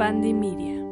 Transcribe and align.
Media. 0.00 0.82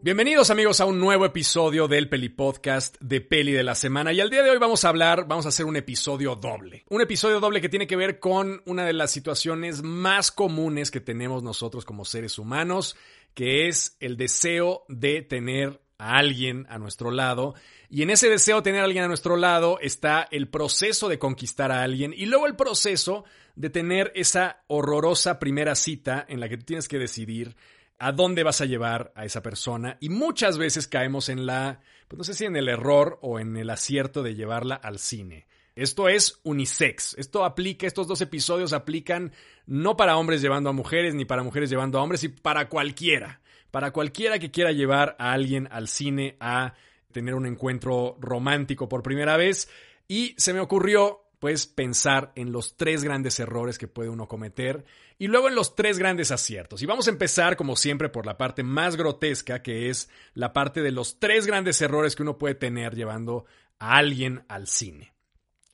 Bienvenidos 0.00 0.48
amigos 0.48 0.80
a 0.80 0.86
un 0.86 0.98
nuevo 0.98 1.26
episodio 1.26 1.86
del 1.88 2.08
Peli 2.08 2.30
Podcast 2.30 2.96
de 3.02 3.20
Peli 3.20 3.52
de 3.52 3.62
la 3.62 3.74
Semana 3.74 4.14
y 4.14 4.20
al 4.20 4.30
día 4.30 4.42
de 4.42 4.48
hoy 4.48 4.56
vamos 4.56 4.86
a 4.86 4.88
hablar, 4.88 5.28
vamos 5.28 5.44
a 5.44 5.50
hacer 5.50 5.66
un 5.66 5.76
episodio 5.76 6.36
doble. 6.36 6.86
Un 6.88 7.02
episodio 7.02 7.38
doble 7.38 7.60
que 7.60 7.68
tiene 7.68 7.86
que 7.86 7.96
ver 7.96 8.18
con 8.18 8.62
una 8.64 8.86
de 8.86 8.94
las 8.94 9.10
situaciones 9.10 9.82
más 9.82 10.32
comunes 10.32 10.90
que 10.90 11.00
tenemos 11.00 11.42
nosotros 11.42 11.84
como 11.84 12.06
seres 12.06 12.38
humanos, 12.38 12.96
que 13.34 13.68
es 13.68 13.98
el 14.00 14.16
deseo 14.16 14.86
de 14.88 15.20
tener 15.20 15.78
a 15.98 16.18
alguien 16.18 16.66
a 16.68 16.78
nuestro 16.78 17.10
lado. 17.10 17.54
Y 17.88 18.02
en 18.02 18.10
ese 18.10 18.28
deseo 18.28 18.56
de 18.56 18.62
tener 18.62 18.80
a 18.80 18.84
alguien 18.84 19.04
a 19.04 19.08
nuestro 19.08 19.36
lado 19.36 19.78
está 19.80 20.26
el 20.30 20.48
proceso 20.48 21.08
de 21.08 21.18
conquistar 21.18 21.72
a 21.72 21.82
alguien 21.82 22.12
y 22.16 22.26
luego 22.26 22.46
el 22.46 22.56
proceso 22.56 23.24
de 23.54 23.70
tener 23.70 24.12
esa 24.14 24.62
horrorosa 24.66 25.38
primera 25.38 25.74
cita 25.74 26.24
en 26.28 26.40
la 26.40 26.48
que 26.48 26.58
tú 26.58 26.64
tienes 26.64 26.88
que 26.88 26.98
decidir 26.98 27.56
a 27.98 28.12
dónde 28.12 28.42
vas 28.42 28.60
a 28.60 28.66
llevar 28.66 29.12
a 29.14 29.24
esa 29.24 29.42
persona 29.42 29.96
y 30.00 30.10
muchas 30.10 30.58
veces 30.58 30.86
caemos 30.86 31.28
en 31.28 31.46
la, 31.46 31.80
pues 32.08 32.18
no 32.18 32.24
sé 32.24 32.34
si 32.34 32.44
en 32.44 32.56
el 32.56 32.68
error 32.68 33.18
o 33.22 33.40
en 33.40 33.56
el 33.56 33.70
acierto 33.70 34.22
de 34.22 34.34
llevarla 34.34 34.74
al 34.74 34.98
cine. 34.98 35.46
Esto 35.76 36.08
es 36.08 36.40
unisex. 36.42 37.14
Esto 37.18 37.44
aplica, 37.44 37.86
estos 37.86 38.08
dos 38.08 38.22
episodios 38.22 38.72
aplican 38.72 39.32
no 39.66 39.96
para 39.96 40.16
hombres 40.16 40.40
llevando 40.40 40.70
a 40.70 40.72
mujeres 40.72 41.14
ni 41.14 41.26
para 41.26 41.42
mujeres 41.42 41.68
llevando 41.68 41.98
a 41.98 42.02
hombres, 42.02 42.24
y 42.24 42.28
para 42.28 42.70
cualquiera. 42.70 43.40
Para 43.76 43.90
cualquiera 43.90 44.38
que 44.38 44.50
quiera 44.50 44.72
llevar 44.72 45.16
a 45.18 45.32
alguien 45.32 45.68
al 45.70 45.86
cine 45.86 46.38
a 46.40 46.72
tener 47.12 47.34
un 47.34 47.44
encuentro 47.44 48.16
romántico 48.18 48.88
por 48.88 49.02
primera 49.02 49.36
vez. 49.36 49.68
Y 50.08 50.34
se 50.38 50.54
me 50.54 50.60
ocurrió 50.60 51.26
pues 51.40 51.66
pensar 51.66 52.32
en 52.36 52.52
los 52.52 52.78
tres 52.78 53.04
grandes 53.04 53.38
errores 53.38 53.76
que 53.76 53.86
puede 53.86 54.08
uno 54.08 54.28
cometer 54.28 54.86
y 55.18 55.26
luego 55.26 55.48
en 55.48 55.54
los 55.54 55.76
tres 55.76 55.98
grandes 55.98 56.30
aciertos. 56.30 56.80
Y 56.80 56.86
vamos 56.86 57.06
a 57.06 57.10
empezar, 57.10 57.56
como 57.56 57.76
siempre, 57.76 58.08
por 58.08 58.24
la 58.24 58.38
parte 58.38 58.62
más 58.62 58.96
grotesca, 58.96 59.62
que 59.62 59.90
es 59.90 60.08
la 60.32 60.54
parte 60.54 60.80
de 60.80 60.92
los 60.92 61.20
tres 61.20 61.46
grandes 61.46 61.78
errores 61.82 62.16
que 62.16 62.22
uno 62.22 62.38
puede 62.38 62.54
tener 62.54 62.94
llevando 62.94 63.44
a 63.78 63.98
alguien 63.98 64.46
al 64.48 64.68
cine. 64.68 65.12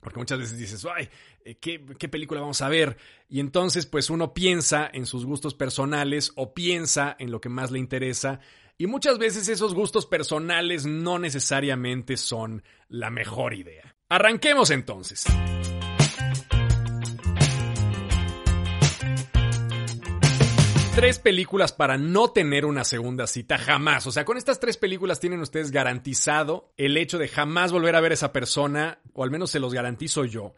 Porque 0.01 0.19
muchas 0.19 0.41
veces 0.41 0.59
dices, 0.59 0.85
ay, 0.93 1.09
¿qué, 1.61 1.85
¿qué, 1.99 2.09
película 2.09 2.41
vamos 2.41 2.63
a 2.63 2.69
ver? 2.69 2.97
Y 3.29 3.41
entonces, 3.41 3.87
pues 3.87 4.11
uno 4.11 4.35
piensa 4.35 4.89
en 4.93 5.07
sus 5.07 5.25
gustos 5.25 5.55
personales 5.55 6.33
o 6.37 6.55
piensa 6.55 7.17
en 7.19 7.31
lo 7.31 7.41
que 7.41 7.49
más 7.49 7.71
le 7.71 7.79
interesa. 7.79 8.41
Y 8.79 8.87
muchas 8.87 9.19
veces 9.19 9.49
esos 9.49 9.75
gustos 9.75 10.07
personales 10.07 10.87
no 10.87 11.19
necesariamente 11.19 12.17
son 12.17 12.63
la 12.89 13.11
mejor 13.11 13.55
idea. 13.55 13.95
Arranquemos 14.09 14.71
entonces. 14.71 15.25
Tres 20.95 21.19
películas 21.19 21.73
para 21.73 21.97
no 21.97 22.33
tener 22.33 22.67
una 22.67 22.85
segunda 22.85 23.27
cita 23.27 23.57
jamás. 23.57 24.07
O 24.07 24.13
sea, 24.13 24.27
con 24.27 24.37
estas 24.37 24.61
tres 24.61 24.77
películas 24.77 25.21
tienen 25.21 25.41
ustedes 25.41 25.71
garantizado 25.71 26.75
el 26.77 26.99
hecho 26.99 27.17
de 27.17 27.29
jamás 27.29 27.73
volver 27.73 27.97
a 27.97 28.01
ver 28.03 28.13
a 28.13 28.15
esa 28.15 28.31
persona, 28.31 28.99
o 29.15 29.25
al 29.25 29.31
menos 29.31 29.51
se 29.51 29.59
los 29.59 29.73
garantizo 29.73 30.27
yo, 30.27 30.55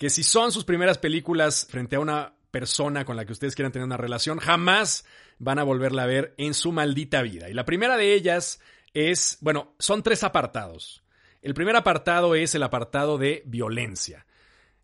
que 0.00 0.08
si 0.08 0.22
son 0.22 0.50
sus 0.50 0.64
primeras 0.64 0.96
películas 0.96 1.66
frente 1.68 1.96
a 1.96 2.00
una 2.00 2.32
persona 2.50 3.04
con 3.04 3.16
la 3.16 3.26
que 3.26 3.32
ustedes 3.32 3.54
quieran 3.54 3.70
tener 3.70 3.84
una 3.84 3.98
relación, 3.98 4.38
jamás 4.38 5.04
van 5.38 5.58
a 5.58 5.62
volverla 5.62 6.04
a 6.04 6.06
ver 6.06 6.32
en 6.38 6.54
su 6.54 6.72
maldita 6.72 7.20
vida. 7.20 7.50
Y 7.50 7.52
la 7.52 7.66
primera 7.66 7.98
de 7.98 8.14
ellas 8.14 8.62
es, 8.94 9.36
bueno, 9.42 9.74
son 9.78 10.02
tres 10.02 10.24
apartados. 10.24 11.04
El 11.42 11.52
primer 11.52 11.76
apartado 11.76 12.34
es 12.34 12.54
el 12.54 12.62
apartado 12.62 13.18
de 13.18 13.42
violencia. 13.44 14.24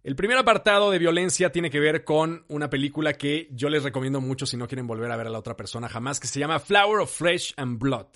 El 0.04 0.16
primer 0.16 0.36
apartado 0.36 0.90
de 0.90 0.98
violencia 0.98 1.50
tiene 1.50 1.70
que 1.70 1.80
ver 1.80 2.04
con 2.04 2.44
una 2.48 2.68
película 2.68 3.14
que 3.14 3.48
yo 3.52 3.70
les 3.70 3.84
recomiendo 3.84 4.20
mucho 4.20 4.44
si 4.44 4.58
no 4.58 4.68
quieren 4.68 4.86
volver 4.86 5.10
a 5.10 5.16
ver 5.16 5.28
a 5.28 5.30
la 5.30 5.38
otra 5.38 5.56
persona 5.56 5.88
jamás, 5.88 6.20
que 6.20 6.28
se 6.28 6.40
llama 6.40 6.60
Flower 6.60 7.00
of 7.00 7.10
Flesh 7.10 7.54
and 7.56 7.78
Blood. 7.78 8.08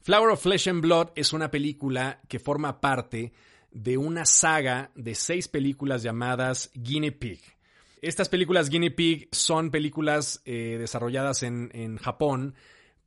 Flower 0.00 0.30
of 0.30 0.42
Flesh 0.42 0.66
and 0.66 0.82
Blood 0.82 1.10
es 1.14 1.32
una 1.32 1.52
película 1.52 2.20
que 2.26 2.40
forma 2.40 2.80
parte 2.80 3.34
de 3.72 3.96
una 3.96 4.24
saga 4.24 4.90
de 4.94 5.14
seis 5.14 5.48
películas 5.48 6.02
llamadas 6.02 6.70
Guinea 6.74 7.12
Pig. 7.18 7.40
Estas 8.02 8.28
películas 8.28 8.70
Guinea 8.70 8.94
Pig 8.94 9.28
son 9.30 9.70
películas 9.70 10.42
eh, 10.44 10.76
desarrolladas 10.78 11.42
en, 11.42 11.70
en 11.74 11.98
Japón 11.98 12.54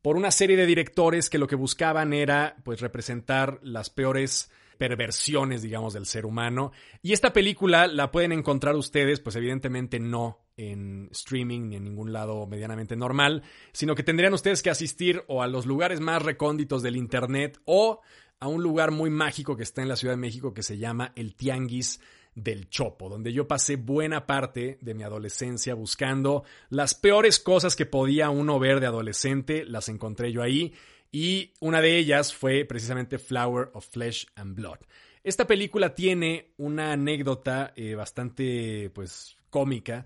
por 0.01 0.17
una 0.17 0.31
serie 0.31 0.57
de 0.57 0.65
directores 0.65 1.29
que 1.29 1.37
lo 1.37 1.47
que 1.47 1.55
buscaban 1.55 2.13
era 2.13 2.57
pues 2.63 2.81
representar 2.81 3.59
las 3.63 3.89
peores 3.89 4.51
perversiones, 4.77 5.61
digamos, 5.61 5.93
del 5.93 6.05
ser 6.05 6.25
humano. 6.25 6.71
Y 7.01 7.13
esta 7.13 7.31
película 7.33 7.87
la 7.87 8.11
pueden 8.11 8.31
encontrar 8.31 8.75
ustedes, 8.75 9.19
pues 9.19 9.35
evidentemente 9.35 9.99
no 9.99 10.39
en 10.57 11.09
streaming 11.11 11.69
ni 11.69 11.77
en 11.77 11.83
ningún 11.83 12.13
lado 12.13 12.45
medianamente 12.45 12.95
normal, 12.95 13.43
sino 13.71 13.95
que 13.95 14.03
tendrían 14.03 14.33
ustedes 14.33 14.61
que 14.61 14.69
asistir 14.69 15.23
o 15.27 15.41
a 15.41 15.47
los 15.47 15.65
lugares 15.65 15.99
más 15.99 16.21
recónditos 16.21 16.83
del 16.83 16.95
Internet 16.95 17.59
o 17.65 18.01
a 18.43 18.47
un 18.49 18.61
lugar 18.61 18.91
muy 18.91 19.09
mágico 19.09 19.55
que 19.55 19.63
está 19.63 19.81
en 19.81 19.87
la 19.87 19.95
Ciudad 19.95 20.15
de 20.15 20.17
México 20.17 20.53
que 20.53 20.63
se 20.63 20.77
llama 20.77 21.13
el 21.15 21.33
Tianguis 21.33 22.01
del 22.35 22.67
Chopo, 22.67 23.07
donde 23.07 23.31
yo 23.31 23.47
pasé 23.47 23.77
buena 23.77 24.25
parte 24.25 24.77
de 24.81 24.93
mi 24.93 25.03
adolescencia 25.03 25.75
buscando 25.75 26.43
las 26.69 26.93
peores 26.93 27.39
cosas 27.39 27.77
que 27.77 27.85
podía 27.85 28.29
uno 28.29 28.59
ver 28.59 28.81
de 28.81 28.87
adolescente, 28.87 29.63
las 29.63 29.87
encontré 29.87 30.33
yo 30.33 30.41
ahí 30.41 30.73
y 31.09 31.53
una 31.61 31.79
de 31.79 31.97
ellas 31.97 32.33
fue 32.33 32.65
precisamente 32.65 33.17
Flower 33.17 33.69
of 33.75 33.87
Flesh 33.87 34.27
and 34.35 34.57
Blood. 34.57 34.79
Esta 35.23 35.47
película 35.47 35.95
tiene 35.95 36.51
una 36.57 36.91
anécdota 36.91 37.71
eh, 37.77 37.95
bastante 37.95 38.91
pues 38.93 39.37
cómica 39.49 40.05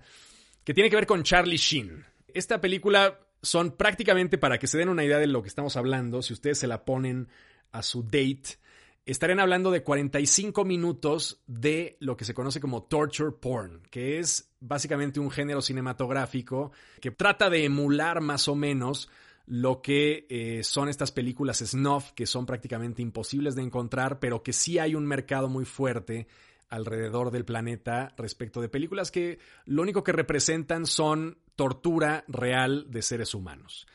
que 0.62 0.74
tiene 0.74 0.90
que 0.90 0.96
ver 0.96 1.06
con 1.08 1.24
Charlie 1.24 1.56
Sheen. 1.56 2.04
Esta 2.32 2.60
película 2.60 3.18
son 3.42 3.72
prácticamente 3.72 4.38
para 4.38 4.58
que 4.58 4.68
se 4.68 4.78
den 4.78 4.90
una 4.90 5.04
idea 5.04 5.18
de 5.18 5.26
lo 5.26 5.42
que 5.42 5.48
estamos 5.48 5.76
hablando, 5.76 6.22
si 6.22 6.34
ustedes 6.34 6.58
se 6.60 6.68
la 6.68 6.84
ponen 6.84 7.28
a 7.72 7.82
su 7.82 8.02
date, 8.02 8.58
estarían 9.04 9.40
hablando 9.40 9.70
de 9.70 9.82
45 9.82 10.64
minutos 10.64 11.42
de 11.46 11.96
lo 12.00 12.16
que 12.16 12.24
se 12.24 12.34
conoce 12.34 12.60
como 12.60 12.82
torture 12.82 13.32
porn, 13.32 13.80
que 13.90 14.18
es 14.18 14.50
básicamente 14.60 15.18
un 15.18 15.30
género 15.30 15.62
cinematográfico 15.62 16.72
que 17.00 17.10
trata 17.10 17.48
de 17.48 17.64
emular 17.64 18.20
más 18.20 18.48
o 18.48 18.54
menos 18.54 19.08
lo 19.46 19.80
que 19.80 20.26
eh, 20.28 20.62
son 20.62 20.90
estas 20.90 21.10
películas 21.10 21.58
snuff, 21.58 22.12
que 22.12 22.26
son 22.26 22.44
prácticamente 22.44 23.00
imposibles 23.00 23.54
de 23.54 23.62
encontrar, 23.62 24.18
pero 24.18 24.42
que 24.42 24.52
sí 24.52 24.78
hay 24.78 24.94
un 24.94 25.06
mercado 25.06 25.48
muy 25.48 25.64
fuerte 25.64 26.26
alrededor 26.68 27.30
del 27.30 27.46
planeta 27.46 28.12
respecto 28.18 28.60
de 28.60 28.68
películas 28.68 29.10
que 29.10 29.38
lo 29.64 29.80
único 29.80 30.04
que 30.04 30.12
representan 30.12 30.84
son 30.84 31.38
tortura 31.56 32.24
real 32.28 32.90
de 32.90 33.00
seres 33.00 33.34
humanos. 33.34 33.86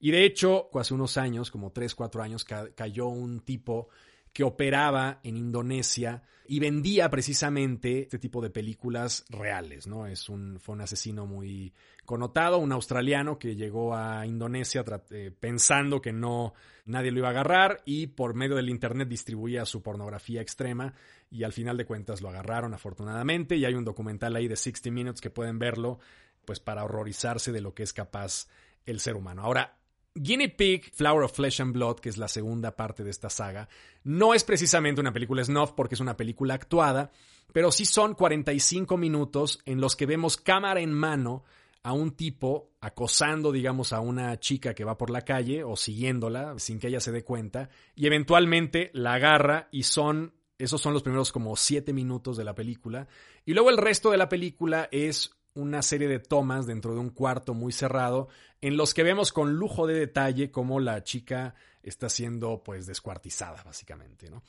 Y 0.00 0.10
de 0.10 0.24
hecho, 0.24 0.68
hace 0.74 0.94
unos 0.94 1.16
años, 1.18 1.50
como 1.50 1.70
3, 1.70 1.94
4 1.94 2.22
años, 2.22 2.44
cayó 2.44 3.08
un 3.08 3.40
tipo 3.40 3.88
que 4.32 4.44
operaba 4.44 5.20
en 5.22 5.36
Indonesia 5.36 6.22
y 6.46 6.58
vendía 6.58 7.08
precisamente 7.10 8.02
este 8.02 8.18
tipo 8.18 8.40
de 8.40 8.50
películas 8.50 9.24
reales, 9.28 9.86
¿no? 9.86 10.06
Es 10.06 10.28
un, 10.28 10.58
fue 10.58 10.74
un 10.74 10.80
asesino 10.80 11.26
muy 11.26 11.72
connotado, 12.04 12.58
un 12.58 12.72
australiano 12.72 13.38
que 13.38 13.54
llegó 13.54 13.94
a 13.94 14.26
Indonesia 14.26 14.84
eh, 15.10 15.30
pensando 15.38 16.00
que 16.00 16.12
no 16.12 16.54
nadie 16.86 17.12
lo 17.12 17.18
iba 17.18 17.28
a 17.28 17.30
agarrar 17.30 17.82
y 17.84 18.08
por 18.08 18.34
medio 18.34 18.56
del 18.56 18.68
internet 18.68 19.06
distribuía 19.06 19.64
su 19.64 19.80
pornografía 19.80 20.40
extrema 20.40 20.92
y 21.30 21.44
al 21.44 21.52
final 21.52 21.76
de 21.76 21.86
cuentas 21.86 22.20
lo 22.20 22.28
agarraron 22.28 22.74
afortunadamente 22.74 23.54
y 23.56 23.64
hay 23.64 23.74
un 23.74 23.84
documental 23.84 24.34
ahí 24.34 24.48
de 24.48 24.56
60 24.56 24.90
Minutes 24.90 25.20
que 25.20 25.30
pueden 25.30 25.60
verlo 25.60 26.00
pues 26.44 26.58
para 26.58 26.82
horrorizarse 26.82 27.52
de 27.52 27.60
lo 27.60 27.74
que 27.74 27.84
es 27.84 27.92
capaz 27.92 28.48
el 28.86 28.98
ser 28.98 29.14
humano. 29.14 29.42
Ahora, 29.42 29.79
Guinea 30.14 30.52
Pig, 30.56 30.90
Flower 30.92 31.22
of 31.22 31.32
Flesh 31.32 31.60
and 31.60 31.72
Blood, 31.72 32.00
que 32.00 32.08
es 32.08 32.18
la 32.18 32.28
segunda 32.28 32.74
parte 32.74 33.04
de 33.04 33.10
esta 33.10 33.30
saga, 33.30 33.68
no 34.02 34.34
es 34.34 34.42
precisamente 34.42 35.00
una 35.00 35.12
película 35.12 35.44
snuff 35.44 35.72
porque 35.72 35.94
es 35.94 36.00
una 36.00 36.16
película 36.16 36.54
actuada, 36.54 37.12
pero 37.52 37.70
sí 37.70 37.84
son 37.84 38.14
45 38.14 38.96
minutos 38.96 39.60
en 39.64 39.80
los 39.80 39.94
que 39.94 40.06
vemos 40.06 40.36
cámara 40.36 40.80
en 40.80 40.92
mano 40.92 41.44
a 41.82 41.92
un 41.92 42.10
tipo 42.12 42.72
acosando, 42.80 43.52
digamos, 43.52 43.92
a 43.92 44.00
una 44.00 44.38
chica 44.38 44.74
que 44.74 44.84
va 44.84 44.98
por 44.98 45.10
la 45.10 45.22
calle 45.22 45.64
o 45.64 45.76
siguiéndola 45.76 46.58
sin 46.58 46.78
que 46.78 46.88
ella 46.88 47.00
se 47.00 47.12
dé 47.12 47.24
cuenta 47.24 47.70
y 47.94 48.06
eventualmente 48.06 48.90
la 48.92 49.14
agarra 49.14 49.68
y 49.70 49.84
son, 49.84 50.34
esos 50.58 50.80
son 50.80 50.92
los 50.92 51.02
primeros 51.02 51.32
como 51.32 51.56
7 51.56 51.92
minutos 51.92 52.36
de 52.36 52.44
la 52.44 52.54
película. 52.54 53.08
Y 53.46 53.54
luego 53.54 53.70
el 53.70 53.78
resto 53.78 54.10
de 54.10 54.18
la 54.18 54.28
película 54.28 54.88
es 54.90 55.39
una 55.54 55.82
serie 55.82 56.08
de 56.08 56.18
tomas 56.18 56.66
dentro 56.66 56.94
de 56.94 57.00
un 57.00 57.10
cuarto 57.10 57.54
muy 57.54 57.72
cerrado 57.72 58.28
en 58.60 58.76
los 58.76 58.94
que 58.94 59.02
vemos 59.02 59.32
con 59.32 59.54
lujo 59.54 59.86
de 59.86 59.94
detalle 59.94 60.50
cómo 60.50 60.80
la 60.80 61.02
chica 61.02 61.54
está 61.82 62.08
siendo 62.08 62.62
pues 62.62 62.86
descuartizada 62.86 63.62
básicamente, 63.62 64.30
¿no? 64.30 64.42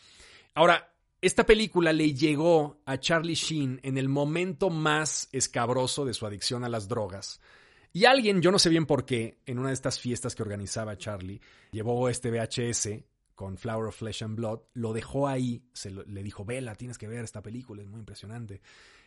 Ahora, 0.53 0.93
esta 1.21 1.45
película 1.45 1.93
le 1.93 2.13
llegó 2.13 2.81
a 2.85 2.99
Charlie 2.99 3.35
Sheen 3.35 3.79
en 3.83 3.97
el 3.97 4.09
momento 4.09 4.69
más 4.69 5.29
escabroso 5.31 6.03
de 6.03 6.13
su 6.13 6.25
adicción 6.25 6.63
a 6.63 6.69
las 6.69 6.87
drogas. 6.87 7.39
Y 7.93 8.05
alguien, 8.05 8.41
yo 8.41 8.51
no 8.51 8.59
sé 8.59 8.69
bien 8.69 8.85
por 8.85 9.05
qué, 9.05 9.39
en 9.45 9.59
una 9.59 9.67
de 9.67 9.73
estas 9.73 9.99
fiestas 9.99 10.33
que 10.33 10.43
organizaba 10.43 10.97
Charlie, 10.97 11.41
llevó 11.71 12.09
este 12.09 12.31
VHS 12.31 13.03
con 13.35 13.57
Flower 13.57 13.87
of 13.87 13.97
Flesh 13.97 14.23
and 14.23 14.35
Blood, 14.35 14.61
lo 14.73 14.93
dejó 14.93 15.27
ahí, 15.27 15.63
se 15.73 15.91
le 15.91 16.23
dijo, 16.23 16.45
vela, 16.45 16.75
tienes 16.75 16.97
que 16.97 17.07
ver 17.07 17.23
esta 17.23 17.41
película, 17.41 17.81
es 17.81 17.87
muy 17.87 17.99
impresionante. 17.99 18.61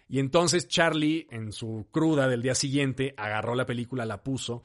Y 0.09 0.19
entonces 0.19 0.69
Charlie, 0.69 1.27
en 1.31 1.53
su 1.53 1.89
cruda 1.91 2.29
del 2.29 2.43
día 2.43 2.55
siguiente, 2.55 3.15
agarró 3.17 3.55
la 3.55 3.67
película, 3.67 4.05
la 4.05 4.23
puso 4.23 4.63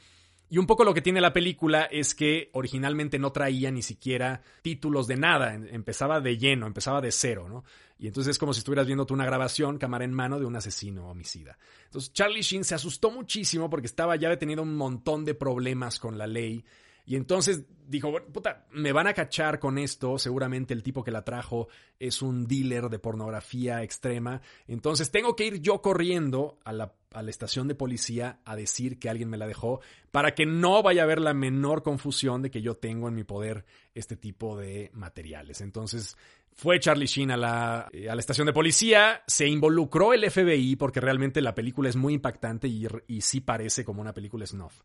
Y 0.50 0.58
un 0.58 0.66
poco 0.66 0.84
lo 0.84 0.94
que 0.94 1.02
tiene 1.02 1.22
la 1.22 1.32
película 1.32 1.84
es 1.84 2.14
que 2.14 2.50
originalmente 2.54 3.20
no 3.20 3.32
traía 3.32 3.72
ni 3.72 3.82
siquiera 3.82 4.42
títulos 4.62 5.08
de 5.08 5.16
nada, 5.16 5.54
empezaba 5.54 6.20
de 6.20 6.38
lleno, 6.38 6.68
empezaba 6.68 7.02
de 7.02 7.12
cero, 7.12 7.48
¿no? 7.48 7.64
Y 7.98 8.08
entonces 8.08 8.32
es 8.32 8.40
como 8.40 8.54
si 8.54 8.60
estuvieras 8.60 8.88
viendo 8.88 9.06
tú 9.06 9.14
una 9.14 9.26
grabación, 9.26 9.78
cámara 9.78 10.06
en 10.06 10.14
mano, 10.14 10.40
de 10.40 10.46
un 10.46 10.56
asesino 10.56 11.10
homicida. 11.10 11.58
Entonces 11.86 12.14
Charlie 12.14 12.42
Sheen 12.42 12.64
se 12.64 12.76
asustó 12.76 13.12
muchísimo 13.12 13.70
porque 13.70 13.88
estaba 13.88 14.16
ya 14.16 14.30
detenido 14.30 14.64
un 14.64 14.76
montón 14.76 15.26
de 15.26 15.36
problemas 15.36 16.00
con 16.00 16.18
la 16.18 16.26
ley 16.26 16.64
y 17.10 17.16
entonces 17.16 17.66
dijo, 17.88 18.14
puta, 18.32 18.68
me 18.72 18.92
van 18.92 19.08
a 19.08 19.16
cachar 19.16 19.58
con 19.58 19.80
esto, 19.80 20.20
seguramente 20.20 20.76
el 20.76 20.84
tipo 20.84 21.04
que 21.04 21.10
la 21.10 21.26
trajo 21.26 21.68
es 21.98 22.22
un 22.22 22.46
dealer 22.46 22.88
de 22.88 23.00
pornografía 23.00 23.82
extrema, 23.82 24.44
entonces 24.68 25.10
tengo 25.10 25.36
que 25.36 25.48
ir 25.48 25.60
yo 25.60 25.82
corriendo 25.82 26.60
a 26.64 26.72
la, 26.72 26.94
a 27.12 27.24
la 27.24 27.32
estación 27.32 27.68
de 27.68 27.74
policía 27.74 28.42
a 28.46 28.56
decir 28.56 29.00
que 29.00 29.10
alguien 29.10 29.28
me 29.28 29.38
la 29.38 29.48
dejó 29.48 29.82
para 30.12 30.36
que 30.36 30.46
no 30.46 30.84
vaya 30.84 31.02
a 31.02 31.06
haber 31.06 31.20
la 31.20 31.34
menor 31.34 31.82
confusión 31.82 32.44
de 32.44 32.52
que 32.52 32.62
yo 32.62 32.78
tengo 32.78 33.08
en 33.08 33.16
mi 33.16 33.24
poder 33.24 33.66
este 33.96 34.16
tipo 34.16 34.56
de 34.56 34.92
materiales. 34.94 35.62
Entonces 35.62 36.16
fue 36.54 36.80
Charlie 36.80 37.08
Sheen 37.08 37.32
a 37.32 37.38
la, 37.38 37.80
a 37.80 38.16
la, 38.16 38.20
estación 38.20 38.46
de 38.46 38.54
policía, 38.54 39.24
se 39.26 39.48
involucró 39.48 40.14
el 40.14 40.30
FBI 40.30 40.76
porque 40.76 41.02
realmente 41.02 41.42
la 41.42 41.56
película 41.56 41.90
es 41.90 41.96
muy 41.96 42.14
impactante 42.14 42.68
y, 42.68 42.86
y 43.08 43.22
sí 43.22 43.42
parece 43.42 43.84
como 43.84 44.00
una 44.00 44.14
película 44.14 44.46
snuff. 44.46 44.84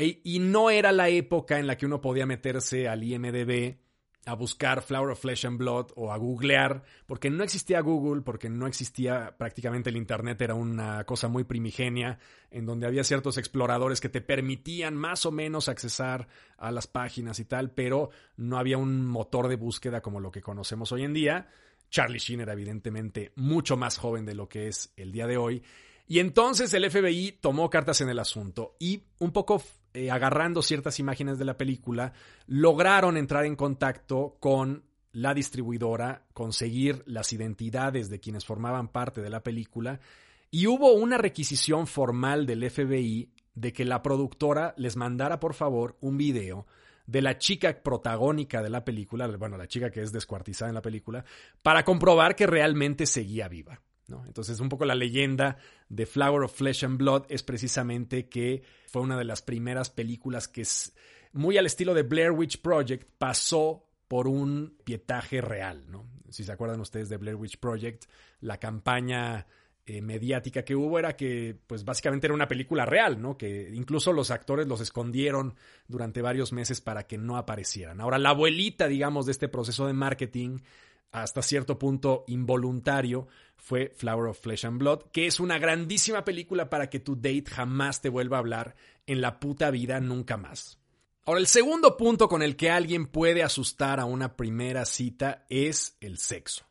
E, 0.00 0.22
y 0.24 0.38
no 0.38 0.70
era 0.70 0.92
la 0.92 1.10
época 1.10 1.58
en 1.58 1.66
la 1.66 1.76
que 1.76 1.84
uno 1.84 2.00
podía 2.00 2.24
meterse 2.24 2.88
al 2.88 3.04
IMDB 3.04 3.76
a 4.24 4.34
buscar 4.34 4.80
Flower 4.80 5.10
of 5.10 5.20
Flesh 5.20 5.44
and 5.44 5.58
Blood 5.58 5.88
o 5.94 6.10
a 6.10 6.16
googlear, 6.16 6.82
porque 7.06 7.28
no 7.28 7.44
existía 7.44 7.80
Google, 7.80 8.22
porque 8.22 8.48
no 8.48 8.66
existía 8.66 9.36
prácticamente 9.36 9.90
el 9.90 9.98
Internet, 9.98 10.40
era 10.40 10.54
una 10.54 11.04
cosa 11.04 11.28
muy 11.28 11.44
primigenia, 11.44 12.18
en 12.50 12.64
donde 12.64 12.86
había 12.86 13.04
ciertos 13.04 13.36
exploradores 13.36 14.00
que 14.00 14.08
te 14.08 14.22
permitían 14.22 14.94
más 14.94 15.26
o 15.26 15.32
menos 15.32 15.68
accesar 15.68 16.28
a 16.56 16.70
las 16.70 16.86
páginas 16.86 17.38
y 17.38 17.44
tal, 17.44 17.70
pero 17.70 18.08
no 18.36 18.56
había 18.56 18.78
un 18.78 19.06
motor 19.06 19.48
de 19.48 19.56
búsqueda 19.56 20.00
como 20.00 20.20
lo 20.20 20.30
que 20.30 20.40
conocemos 20.40 20.92
hoy 20.92 21.04
en 21.04 21.12
día. 21.12 21.48
Charlie 21.90 22.20
Sheen 22.20 22.40
era 22.40 22.54
evidentemente 22.54 23.32
mucho 23.36 23.76
más 23.76 23.98
joven 23.98 24.24
de 24.24 24.34
lo 24.34 24.48
que 24.48 24.68
es 24.68 24.94
el 24.96 25.12
día 25.12 25.26
de 25.26 25.36
hoy. 25.36 25.62
Y 26.10 26.18
entonces 26.18 26.74
el 26.74 26.90
FBI 26.90 27.38
tomó 27.40 27.70
cartas 27.70 28.00
en 28.00 28.08
el 28.08 28.18
asunto 28.18 28.74
y 28.80 29.04
un 29.20 29.30
poco 29.30 29.62
eh, 29.94 30.10
agarrando 30.10 30.60
ciertas 30.60 30.98
imágenes 30.98 31.38
de 31.38 31.44
la 31.44 31.56
película, 31.56 32.14
lograron 32.48 33.16
entrar 33.16 33.44
en 33.44 33.54
contacto 33.54 34.36
con 34.40 34.82
la 35.12 35.34
distribuidora, 35.34 36.26
conseguir 36.32 37.04
las 37.06 37.32
identidades 37.32 38.10
de 38.10 38.18
quienes 38.18 38.44
formaban 38.44 38.88
parte 38.88 39.20
de 39.20 39.30
la 39.30 39.44
película 39.44 40.00
y 40.50 40.66
hubo 40.66 40.94
una 40.94 41.16
requisición 41.16 41.86
formal 41.86 42.44
del 42.44 42.68
FBI 42.68 43.30
de 43.54 43.72
que 43.72 43.84
la 43.84 44.02
productora 44.02 44.74
les 44.78 44.96
mandara 44.96 45.38
por 45.38 45.54
favor 45.54 45.96
un 46.00 46.16
video 46.16 46.66
de 47.06 47.22
la 47.22 47.38
chica 47.38 47.84
protagónica 47.84 48.62
de 48.62 48.70
la 48.70 48.84
película, 48.84 49.28
bueno, 49.28 49.56
la 49.56 49.68
chica 49.68 49.92
que 49.92 50.02
es 50.02 50.10
descuartizada 50.10 50.70
en 50.70 50.74
la 50.74 50.82
película, 50.82 51.24
para 51.62 51.84
comprobar 51.84 52.34
que 52.34 52.48
realmente 52.48 53.06
seguía 53.06 53.46
viva. 53.46 53.80
Entonces, 54.26 54.60
un 54.60 54.68
poco 54.68 54.84
la 54.84 54.94
leyenda 54.94 55.56
de 55.88 56.06
Flower 56.06 56.42
of 56.42 56.54
Flesh 56.54 56.84
and 56.84 56.98
Blood 56.98 57.24
es 57.28 57.42
precisamente 57.42 58.28
que 58.28 58.62
fue 58.86 59.02
una 59.02 59.16
de 59.16 59.24
las 59.24 59.42
primeras 59.42 59.90
películas 59.90 60.48
que 60.48 60.62
es 60.62 60.92
muy 61.32 61.58
al 61.58 61.66
estilo 61.66 61.94
de 61.94 62.02
Blair 62.02 62.32
Witch 62.32 62.60
Project, 62.60 63.08
pasó 63.18 63.86
por 64.08 64.26
un 64.26 64.76
pietaje 64.84 65.40
real, 65.40 65.84
¿no? 65.88 66.04
Si 66.28 66.44
se 66.44 66.52
acuerdan 66.52 66.80
ustedes 66.80 67.08
de 67.08 67.16
Blair 67.16 67.36
Witch 67.36 67.58
Project, 67.58 68.04
la 68.40 68.58
campaña 68.58 69.46
eh, 69.86 70.02
mediática 70.02 70.64
que 70.64 70.76
hubo 70.76 70.98
era 70.98 71.16
que, 71.16 71.56
pues 71.66 71.84
básicamente 71.84 72.26
era 72.26 72.34
una 72.34 72.48
película 72.48 72.84
real, 72.84 73.20
¿no? 73.20 73.36
Que 73.36 73.70
incluso 73.72 74.12
los 74.12 74.30
actores 74.30 74.66
los 74.66 74.80
escondieron 74.80 75.54
durante 75.88 76.22
varios 76.22 76.52
meses 76.52 76.80
para 76.80 77.06
que 77.06 77.18
no 77.18 77.36
aparecieran. 77.36 78.00
Ahora, 78.00 78.18
la 78.18 78.30
abuelita, 78.30 78.88
digamos, 78.88 79.26
de 79.26 79.32
este 79.32 79.48
proceso 79.48 79.86
de 79.86 79.92
marketing 79.92 80.58
hasta 81.12 81.42
cierto 81.42 81.78
punto 81.78 82.24
involuntario 82.28 83.28
fue 83.56 83.92
Flower 83.96 84.28
of 84.28 84.40
Flesh 84.40 84.64
and 84.64 84.78
Blood, 84.78 85.10
que 85.12 85.26
es 85.26 85.40
una 85.40 85.58
grandísima 85.58 86.24
película 86.24 86.70
para 86.70 86.88
que 86.88 87.00
tu 87.00 87.16
date 87.16 87.44
jamás 87.48 88.00
te 88.00 88.08
vuelva 88.08 88.36
a 88.36 88.40
hablar 88.40 88.76
en 89.06 89.20
la 89.20 89.38
puta 89.40 89.70
vida 89.70 90.00
nunca 90.00 90.36
más. 90.36 90.78
Ahora, 91.24 91.40
el 91.40 91.46
segundo 91.46 91.96
punto 91.96 92.28
con 92.28 92.42
el 92.42 92.56
que 92.56 92.70
alguien 92.70 93.06
puede 93.06 93.42
asustar 93.42 94.00
a 94.00 94.06
una 94.06 94.36
primera 94.36 94.84
cita 94.84 95.44
es 95.48 95.96
el 96.00 96.18
sexo. 96.18 96.64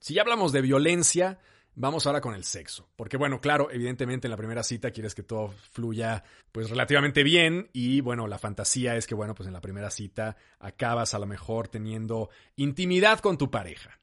Si 0.00 0.14
ya 0.14 0.22
hablamos 0.22 0.52
de 0.52 0.60
violencia, 0.60 1.38
Vamos 1.76 2.06
ahora 2.06 2.20
con 2.20 2.34
el 2.34 2.44
sexo, 2.44 2.88
porque 2.94 3.16
bueno, 3.16 3.40
claro, 3.40 3.68
evidentemente 3.70 4.28
en 4.28 4.30
la 4.30 4.36
primera 4.36 4.62
cita 4.62 4.92
quieres 4.92 5.14
que 5.14 5.24
todo 5.24 5.52
fluya 5.72 6.22
pues 6.52 6.70
relativamente 6.70 7.24
bien 7.24 7.68
y 7.72 8.00
bueno, 8.00 8.28
la 8.28 8.38
fantasía 8.38 8.94
es 8.94 9.08
que 9.08 9.16
bueno, 9.16 9.34
pues 9.34 9.48
en 9.48 9.52
la 9.52 9.60
primera 9.60 9.90
cita 9.90 10.36
acabas 10.60 11.14
a 11.14 11.18
lo 11.18 11.26
mejor 11.26 11.66
teniendo 11.66 12.30
intimidad 12.54 13.18
con 13.18 13.36
tu 13.36 13.50
pareja. 13.50 13.98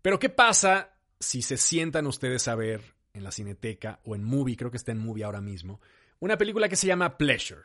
Pero 0.00 0.18
¿qué 0.18 0.30
pasa 0.30 0.94
si 1.20 1.42
se 1.42 1.58
sientan 1.58 2.06
ustedes 2.06 2.48
a 2.48 2.54
ver 2.54 2.80
en 3.12 3.24
la 3.24 3.30
cineteca 3.30 4.00
o 4.04 4.14
en 4.14 4.24
movie, 4.24 4.56
creo 4.56 4.70
que 4.70 4.76
está 4.76 4.92
en 4.92 4.98
movie 4.98 5.24
ahora 5.24 5.40
mismo, 5.40 5.80
una 6.20 6.38
película 6.38 6.68
que 6.68 6.76
se 6.76 6.86
llama 6.86 7.18
Pleasure, 7.18 7.62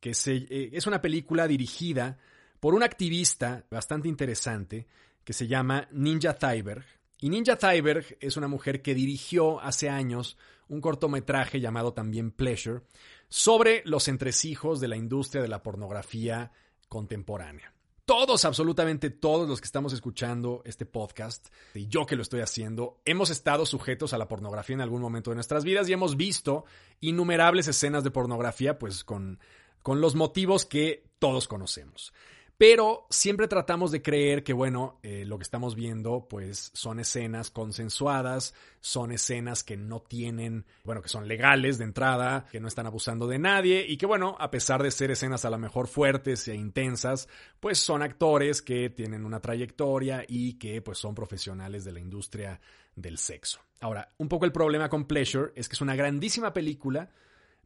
que 0.00 0.12
eh, 0.26 0.70
es 0.72 0.86
una 0.86 1.02
película 1.02 1.46
dirigida 1.46 2.18
por 2.60 2.74
un 2.74 2.82
activista 2.82 3.66
bastante 3.70 4.08
interesante 4.08 4.86
que 5.24 5.32
se 5.32 5.46
llama 5.46 5.88
Ninja 5.90 6.34
Thyberg, 6.34 6.84
y 7.22 7.30
Ninja 7.30 7.56
Thyberg 7.56 8.18
es 8.18 8.36
una 8.36 8.48
mujer 8.48 8.82
que 8.82 8.96
dirigió 8.96 9.60
hace 9.60 9.88
años 9.88 10.36
un 10.68 10.80
cortometraje 10.80 11.60
llamado 11.60 11.92
también 11.92 12.32
Pleasure 12.32 12.82
sobre 13.28 13.82
los 13.84 14.08
entresijos 14.08 14.80
de 14.80 14.88
la 14.88 14.96
industria 14.96 15.40
de 15.40 15.46
la 15.46 15.62
pornografía 15.62 16.50
contemporánea. 16.88 17.72
Todos, 18.04 18.44
absolutamente 18.44 19.10
todos 19.10 19.48
los 19.48 19.60
que 19.60 19.66
estamos 19.66 19.92
escuchando 19.92 20.62
este 20.64 20.84
podcast, 20.84 21.46
y 21.74 21.86
yo 21.86 22.06
que 22.06 22.16
lo 22.16 22.22
estoy 22.22 22.40
haciendo, 22.40 23.00
hemos 23.04 23.30
estado 23.30 23.66
sujetos 23.66 24.12
a 24.12 24.18
la 24.18 24.26
pornografía 24.26 24.74
en 24.74 24.80
algún 24.80 25.00
momento 25.00 25.30
de 25.30 25.36
nuestras 25.36 25.62
vidas 25.62 25.88
y 25.88 25.92
hemos 25.92 26.16
visto 26.16 26.64
innumerables 27.00 27.68
escenas 27.68 28.02
de 28.02 28.10
pornografía, 28.10 28.80
pues 28.80 29.04
con, 29.04 29.38
con 29.84 30.00
los 30.00 30.16
motivos 30.16 30.66
que 30.66 31.04
todos 31.20 31.46
conocemos. 31.46 32.12
Pero 32.62 33.08
siempre 33.10 33.48
tratamos 33.48 33.90
de 33.90 34.02
creer 34.02 34.44
que, 34.44 34.52
bueno, 34.52 35.00
eh, 35.02 35.24
lo 35.26 35.36
que 35.36 35.42
estamos 35.42 35.74
viendo, 35.74 36.28
pues 36.28 36.70
son 36.74 37.00
escenas 37.00 37.50
consensuadas, 37.50 38.54
son 38.80 39.10
escenas 39.10 39.64
que 39.64 39.76
no 39.76 39.98
tienen, 39.98 40.64
bueno, 40.84 41.02
que 41.02 41.08
son 41.08 41.26
legales 41.26 41.78
de 41.78 41.84
entrada, 41.86 42.46
que 42.52 42.60
no 42.60 42.68
están 42.68 42.86
abusando 42.86 43.26
de 43.26 43.40
nadie 43.40 43.84
y 43.88 43.96
que, 43.96 44.06
bueno, 44.06 44.36
a 44.38 44.52
pesar 44.52 44.80
de 44.80 44.92
ser 44.92 45.10
escenas 45.10 45.44
a 45.44 45.50
lo 45.50 45.58
mejor 45.58 45.88
fuertes 45.88 46.46
e 46.46 46.54
intensas, 46.54 47.28
pues 47.58 47.80
son 47.80 48.00
actores 48.00 48.62
que 48.62 48.90
tienen 48.90 49.24
una 49.24 49.40
trayectoria 49.40 50.24
y 50.28 50.52
que, 50.52 50.80
pues, 50.82 50.98
son 50.98 51.16
profesionales 51.16 51.84
de 51.84 51.90
la 51.90 51.98
industria 51.98 52.60
del 52.94 53.18
sexo. 53.18 53.58
Ahora, 53.80 54.08
un 54.18 54.28
poco 54.28 54.44
el 54.44 54.52
problema 54.52 54.88
con 54.88 55.06
Pleasure 55.06 55.50
es 55.56 55.68
que 55.68 55.74
es 55.74 55.80
una 55.80 55.96
grandísima 55.96 56.52
película, 56.52 57.10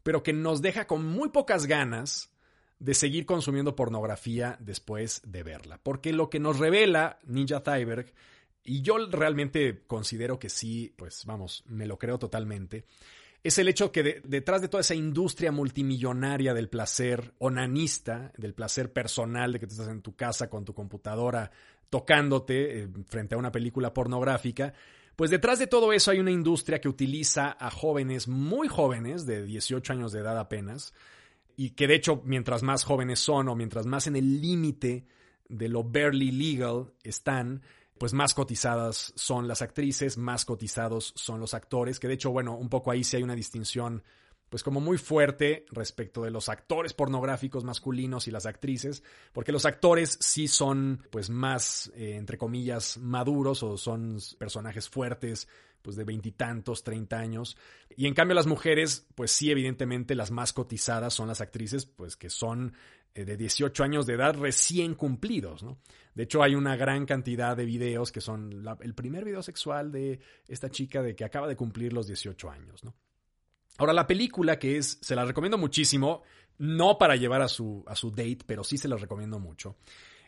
pero 0.01 0.23
que 0.23 0.33
nos 0.33 0.63
deja 0.63 0.87
con 0.87 1.05
muy 1.05 1.29
pocas 1.29 1.67
ganas 1.67 2.31
de 2.79 2.93
seguir 2.93 3.25
consumiendo 3.25 3.75
pornografía 3.75 4.57
después 4.59 5.21
de 5.25 5.43
verla. 5.43 5.79
Porque 5.81 6.13
lo 6.13 6.29
que 6.29 6.39
nos 6.39 6.59
revela 6.59 7.19
Ninja 7.25 7.63
Thyberg, 7.63 8.13
y 8.63 8.81
yo 8.81 8.97
realmente 9.09 9.83
considero 9.87 10.39
que 10.39 10.49
sí, 10.49 10.93
pues 10.97 11.25
vamos, 11.25 11.63
me 11.67 11.87
lo 11.87 11.97
creo 11.97 12.19
totalmente, 12.19 12.85
es 13.43 13.57
el 13.59 13.69
hecho 13.69 13.91
que 13.91 14.21
detrás 14.23 14.61
de 14.61 14.67
toda 14.67 14.81
esa 14.81 14.95
industria 14.95 15.51
multimillonaria 15.51 16.53
del 16.53 16.69
placer 16.69 17.33
onanista, 17.37 18.31
del 18.37 18.53
placer 18.53 18.91
personal, 18.91 19.53
de 19.53 19.59
que 19.59 19.67
tú 19.67 19.73
estás 19.73 19.87
en 19.87 20.01
tu 20.01 20.15
casa 20.15 20.49
con 20.49 20.65
tu 20.65 20.73
computadora 20.73 21.51
tocándote 21.89 22.83
eh, 22.83 22.89
frente 23.07 23.35
a 23.35 23.37
una 23.37 23.51
película 23.51 23.93
pornográfica, 23.93 24.73
pues 25.15 25.31
detrás 25.31 25.59
de 25.59 25.67
todo 25.67 25.93
eso 25.93 26.11
hay 26.11 26.19
una 26.19 26.31
industria 26.31 26.81
que 26.81 26.89
utiliza 26.89 27.55
a 27.59 27.71
jóvenes 27.71 28.27
muy 28.27 28.67
jóvenes, 28.67 29.25
de 29.25 29.43
18 29.43 29.93
años 29.93 30.11
de 30.11 30.19
edad 30.19 30.37
apenas, 30.37 30.93
y 31.57 31.71
que 31.71 31.87
de 31.87 31.95
hecho 31.95 32.21
mientras 32.23 32.63
más 32.63 32.85
jóvenes 32.85 33.19
son 33.19 33.49
o 33.49 33.55
mientras 33.55 33.85
más 33.85 34.07
en 34.07 34.15
el 34.15 34.39
límite 34.39 35.07
de 35.49 35.67
lo 35.67 35.83
barely 35.83 36.31
legal 36.31 36.93
están, 37.03 37.63
pues 37.97 38.13
más 38.13 38.33
cotizadas 38.33 39.11
son 39.15 39.47
las 39.47 39.61
actrices, 39.61 40.17
más 40.17 40.45
cotizados 40.45 41.13
son 41.15 41.39
los 41.39 41.55
actores, 41.55 41.99
que 41.99 42.07
de 42.07 42.13
hecho, 42.13 42.31
bueno, 42.31 42.55
un 42.55 42.69
poco 42.69 42.91
ahí 42.91 43.03
sí 43.03 43.17
hay 43.17 43.23
una 43.23 43.35
distinción 43.35 44.03
pues 44.49 44.63
como 44.63 44.79
muy 44.79 44.97
fuerte 44.97 45.65
respecto 45.71 46.23
de 46.23 46.31
los 46.31 46.47
actores 46.47 46.93
pornográficos 46.93 47.65
masculinos 47.65 48.27
y 48.27 48.31
las 48.31 48.45
actrices, 48.45 49.03
porque 49.33 49.51
los 49.51 49.65
actores 49.65 50.17
sí 50.21 50.47
son 50.47 51.03
pues 51.09 51.29
más, 51.29 51.91
eh, 51.95 52.15
entre 52.15 52.37
comillas, 52.37 52.97
maduros 52.97 53.61
o 53.63 53.77
son 53.77 54.19
personajes 54.37 54.87
fuertes, 54.87 55.49
pues 55.81 55.95
de 55.95 56.03
veintitantos, 56.03 56.83
treinta 56.83 57.19
años. 57.19 57.57
Y 57.95 58.07
en 58.07 58.13
cambio 58.13 58.35
las 58.35 58.47
mujeres, 58.47 59.07
pues 59.15 59.31
sí, 59.31 59.51
evidentemente 59.51 60.15
las 60.15 60.31
más 60.31 60.53
cotizadas 60.53 61.13
son 61.13 61.27
las 61.27 61.41
actrices, 61.41 61.85
pues 61.85 62.15
que 62.15 62.29
son 62.29 62.73
eh, 63.13 63.25
de 63.25 63.37
18 63.37 63.83
años 63.83 64.05
de 64.05 64.13
edad 64.13 64.35
recién 64.35 64.93
cumplidos, 64.93 65.63
¿no? 65.63 65.79
De 66.13 66.23
hecho, 66.23 66.43
hay 66.43 66.55
una 66.55 66.75
gran 66.75 67.05
cantidad 67.05 67.55
de 67.55 67.65
videos 67.65 68.11
que 68.11 68.21
son 68.21 68.63
el 68.81 68.93
primer 68.95 69.23
video 69.23 69.43
sexual 69.43 69.91
de 69.91 70.19
esta 70.47 70.69
chica 70.69 71.01
de 71.01 71.15
que 71.15 71.25
acaba 71.25 71.47
de 71.47 71.55
cumplir 71.55 71.93
los 71.93 72.07
18 72.07 72.49
años, 72.49 72.83
¿no? 72.83 72.95
Ahora, 73.77 73.93
la 73.93 74.07
película 74.07 74.57
que 74.57 74.77
es, 74.77 74.97
se 75.01 75.15
la 75.15 75.25
recomiendo 75.25 75.57
muchísimo, 75.57 76.23
no 76.57 76.97
para 76.97 77.15
llevar 77.15 77.41
a 77.41 77.47
su, 77.47 77.83
a 77.87 77.95
su 77.95 78.09
date, 78.09 78.39
pero 78.45 78.63
sí 78.63 78.77
se 78.77 78.87
la 78.87 78.97
recomiendo 78.97 79.39
mucho. 79.39 79.77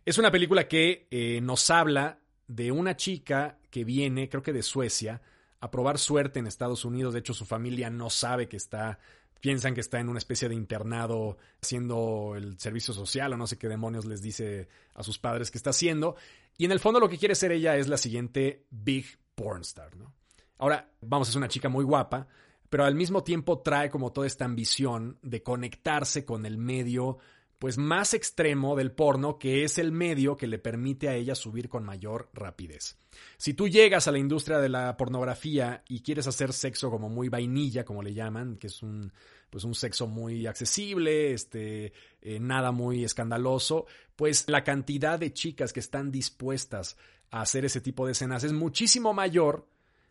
Es 0.05 0.17
una 0.17 0.31
película 0.31 0.67
que 0.67 1.07
eh, 1.11 1.41
nos 1.41 1.69
habla 1.69 2.19
de 2.47 2.71
una 2.71 2.95
chica 2.95 3.59
que 3.69 3.83
viene, 3.83 4.29
creo 4.29 4.41
que 4.41 4.53
de 4.53 4.63
Suecia, 4.63 5.21
a 5.59 5.71
probar 5.71 5.97
suerte 5.97 6.39
en 6.39 6.47
Estados 6.47 6.85
Unidos. 6.85 7.13
De 7.13 7.19
hecho, 7.19 7.33
su 7.33 7.45
familia 7.45 7.89
no 7.89 8.09
sabe 8.09 8.47
que 8.47 8.57
está, 8.57 8.99
piensan 9.39 9.73
que 9.73 9.81
está 9.81 9.99
en 9.99 10.09
una 10.09 10.19
especie 10.19 10.49
de 10.49 10.55
internado 10.55 11.37
haciendo 11.61 12.33
el 12.35 12.59
servicio 12.59 12.93
social 12.93 13.33
o 13.33 13.37
no 13.37 13.47
sé 13.47 13.57
qué 13.57 13.67
demonios 13.67 14.05
les 14.05 14.21
dice 14.21 14.69
a 14.95 15.03
sus 15.03 15.19
padres 15.19 15.51
que 15.51 15.57
está 15.57 15.71
haciendo. 15.71 16.15
Y 16.57 16.65
en 16.65 16.71
el 16.71 16.79
fondo 16.79 16.99
lo 16.99 17.09
que 17.09 17.17
quiere 17.17 17.35
ser 17.35 17.51
ella 17.51 17.77
es 17.77 17.87
la 17.87 17.97
siguiente 17.97 18.65
big 18.69 19.05
pornstar, 19.35 19.95
¿no? 19.95 20.13
Ahora, 20.57 20.91
vamos, 21.01 21.29
es 21.29 21.35
una 21.35 21.47
chica 21.47 21.69
muy 21.69 21.85
guapa, 21.85 22.27
pero 22.69 22.83
al 22.83 22.95
mismo 22.95 23.23
tiempo 23.23 23.59
trae 23.59 23.89
como 23.89 24.11
toda 24.11 24.27
esta 24.27 24.43
ambición 24.43 25.17
de 25.21 25.41
conectarse 25.41 26.25
con 26.25 26.45
el 26.45 26.57
medio 26.57 27.17
pues 27.59 27.77
más 27.77 28.13
extremo 28.13 28.75
del 28.77 28.91
porno, 28.91 29.37
que 29.37 29.63
es 29.63 29.77
el 29.77 29.91
medio 29.91 30.37
que 30.37 30.47
le 30.47 30.59
permite 30.59 31.09
a 31.09 31.15
ella 31.15 31.35
subir 31.35 31.67
con 31.67 31.83
mayor 31.83 32.29
rapidez. 32.33 32.97
Si 33.37 33.53
tú 33.53 33.67
llegas 33.67 34.07
a 34.07 34.13
la 34.13 34.17
industria 34.17 34.59
de 34.59 34.69
la 34.69 34.95
pornografía 34.95 35.83
y 35.89 36.01
quieres 36.01 36.25
hacer 36.25 36.53
sexo 36.53 36.89
como 36.89 37.09
muy 37.09 37.27
vainilla, 37.27 37.83
como 37.83 38.01
le 38.01 38.13
llaman, 38.13 38.55
que 38.55 38.67
es 38.67 38.81
un 38.81 39.11
pues 39.49 39.63
un 39.63 39.73
sexo 39.73 40.07
muy 40.07 40.45
accesible, 40.45 41.33
este, 41.33 41.91
eh, 42.21 42.39
nada 42.39 42.71
muy 42.71 43.03
escandaloso, 43.03 43.87
pues 44.15 44.45
la 44.47 44.63
cantidad 44.63 45.17
de 45.17 45.33
chicas 45.33 45.73
que 45.73 45.79
están 45.79 46.11
dispuestas 46.11 46.97
a 47.31 47.41
hacer 47.41 47.65
ese 47.65 47.81
tipo 47.81 48.05
de 48.05 48.11
escenas 48.11 48.43
es 48.43 48.53
muchísimo 48.53 49.13
mayor 49.13 49.67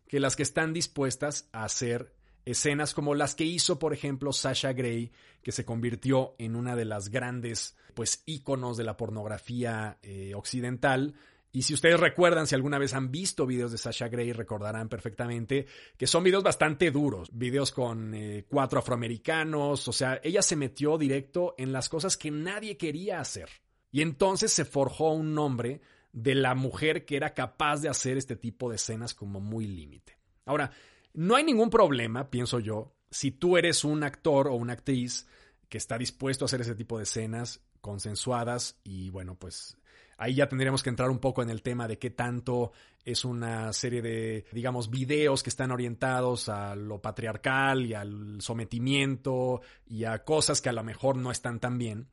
que 0.08 0.20
las 0.20 0.34
que 0.34 0.42
están 0.42 0.72
dispuestas 0.72 1.48
a 1.52 1.64
hacer 1.64 2.12
escenas 2.50 2.94
como 2.94 3.14
las 3.14 3.34
que 3.34 3.44
hizo, 3.44 3.78
por 3.78 3.92
ejemplo, 3.92 4.32
Sasha 4.32 4.72
Gray, 4.72 5.12
que 5.42 5.52
se 5.52 5.64
convirtió 5.64 6.34
en 6.38 6.56
una 6.56 6.76
de 6.76 6.84
las 6.84 7.10
grandes, 7.10 7.76
pues, 7.94 8.22
íconos 8.26 8.76
de 8.76 8.84
la 8.84 8.96
pornografía 8.96 9.98
eh, 10.02 10.34
occidental. 10.34 11.14
Y 11.52 11.62
si 11.62 11.74
ustedes 11.74 11.98
recuerdan, 11.98 12.46
si 12.46 12.54
alguna 12.54 12.78
vez 12.78 12.94
han 12.94 13.10
visto 13.10 13.46
videos 13.46 13.72
de 13.72 13.78
Sasha 13.78 14.08
Gray, 14.08 14.32
recordarán 14.32 14.88
perfectamente 14.88 15.66
que 15.96 16.06
son 16.06 16.24
videos 16.24 16.42
bastante 16.42 16.90
duros, 16.90 17.30
videos 17.32 17.72
con 17.72 18.14
eh, 18.14 18.44
cuatro 18.48 18.78
afroamericanos, 18.78 19.88
o 19.88 19.92
sea, 19.92 20.20
ella 20.22 20.42
se 20.42 20.56
metió 20.56 20.98
directo 20.98 21.54
en 21.58 21.72
las 21.72 21.88
cosas 21.88 22.16
que 22.16 22.30
nadie 22.30 22.76
quería 22.76 23.20
hacer. 23.20 23.48
Y 23.90 24.02
entonces 24.02 24.52
se 24.52 24.64
forjó 24.64 25.12
un 25.12 25.34
nombre 25.34 25.80
de 26.12 26.34
la 26.34 26.54
mujer 26.54 27.04
que 27.04 27.16
era 27.16 27.34
capaz 27.34 27.80
de 27.80 27.88
hacer 27.88 28.16
este 28.16 28.36
tipo 28.36 28.68
de 28.68 28.76
escenas 28.76 29.14
como 29.14 29.40
muy 29.40 29.66
límite. 29.66 30.18
Ahora, 30.44 30.70
no 31.14 31.36
hay 31.36 31.44
ningún 31.44 31.70
problema, 31.70 32.30
pienso 32.30 32.60
yo, 32.60 32.94
si 33.10 33.30
tú 33.30 33.56
eres 33.56 33.84
un 33.84 34.02
actor 34.04 34.48
o 34.48 34.54
una 34.54 34.74
actriz 34.74 35.26
que 35.68 35.78
está 35.78 35.98
dispuesto 35.98 36.44
a 36.44 36.46
hacer 36.46 36.60
ese 36.60 36.74
tipo 36.74 36.98
de 36.98 37.04
escenas 37.04 37.60
consensuadas 37.80 38.78
y 38.84 39.10
bueno, 39.10 39.34
pues 39.34 39.76
ahí 40.16 40.34
ya 40.34 40.48
tendríamos 40.48 40.82
que 40.82 40.90
entrar 40.90 41.10
un 41.10 41.18
poco 41.18 41.42
en 41.42 41.50
el 41.50 41.62
tema 41.62 41.88
de 41.88 41.98
qué 41.98 42.10
tanto 42.10 42.72
es 43.04 43.24
una 43.24 43.72
serie 43.72 44.02
de, 44.02 44.44
digamos, 44.52 44.90
videos 44.90 45.42
que 45.42 45.50
están 45.50 45.70
orientados 45.70 46.48
a 46.48 46.74
lo 46.74 47.00
patriarcal 47.00 47.86
y 47.86 47.94
al 47.94 48.40
sometimiento 48.40 49.62
y 49.86 50.04
a 50.04 50.24
cosas 50.24 50.60
que 50.60 50.68
a 50.68 50.72
lo 50.72 50.84
mejor 50.84 51.16
no 51.16 51.30
están 51.30 51.60
tan 51.60 51.78
bien. 51.78 52.08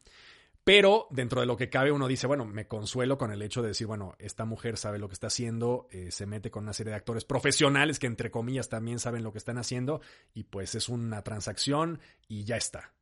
Pero 0.66 1.06
dentro 1.12 1.42
de 1.42 1.46
lo 1.46 1.58
que 1.58 1.70
cabe 1.70 1.92
uno 1.92 2.08
dice, 2.08 2.26
bueno, 2.26 2.44
me 2.44 2.68
consuelo 2.68 3.20
con 3.20 3.32
el 3.32 3.44
hecho 3.44 3.62
de 3.62 3.68
decir, 3.68 3.86
bueno, 3.86 4.16
esta 4.18 4.46
mujer 4.46 4.78
sabe 4.78 4.98
lo 4.98 5.08
que 5.08 5.14
está 5.14 5.28
haciendo, 5.28 5.88
eh, 5.92 6.10
se 6.10 6.26
mete 6.26 6.50
con 6.50 6.64
una 6.64 6.74
serie 6.74 6.90
de 6.90 6.98
actores 6.98 7.24
profesionales 7.24 8.00
que 8.00 8.08
entre 8.08 8.32
comillas 8.32 8.68
también 8.68 8.98
saben 8.98 9.24
lo 9.24 9.32
que 9.32 9.38
están 9.38 9.60
haciendo 9.60 10.02
y 10.34 10.46
pues 10.46 10.74
es 10.74 10.90
una 10.90 11.22
transacción 11.22 12.00
y 12.28 12.46
ya 12.46 12.58
está. 12.58 12.94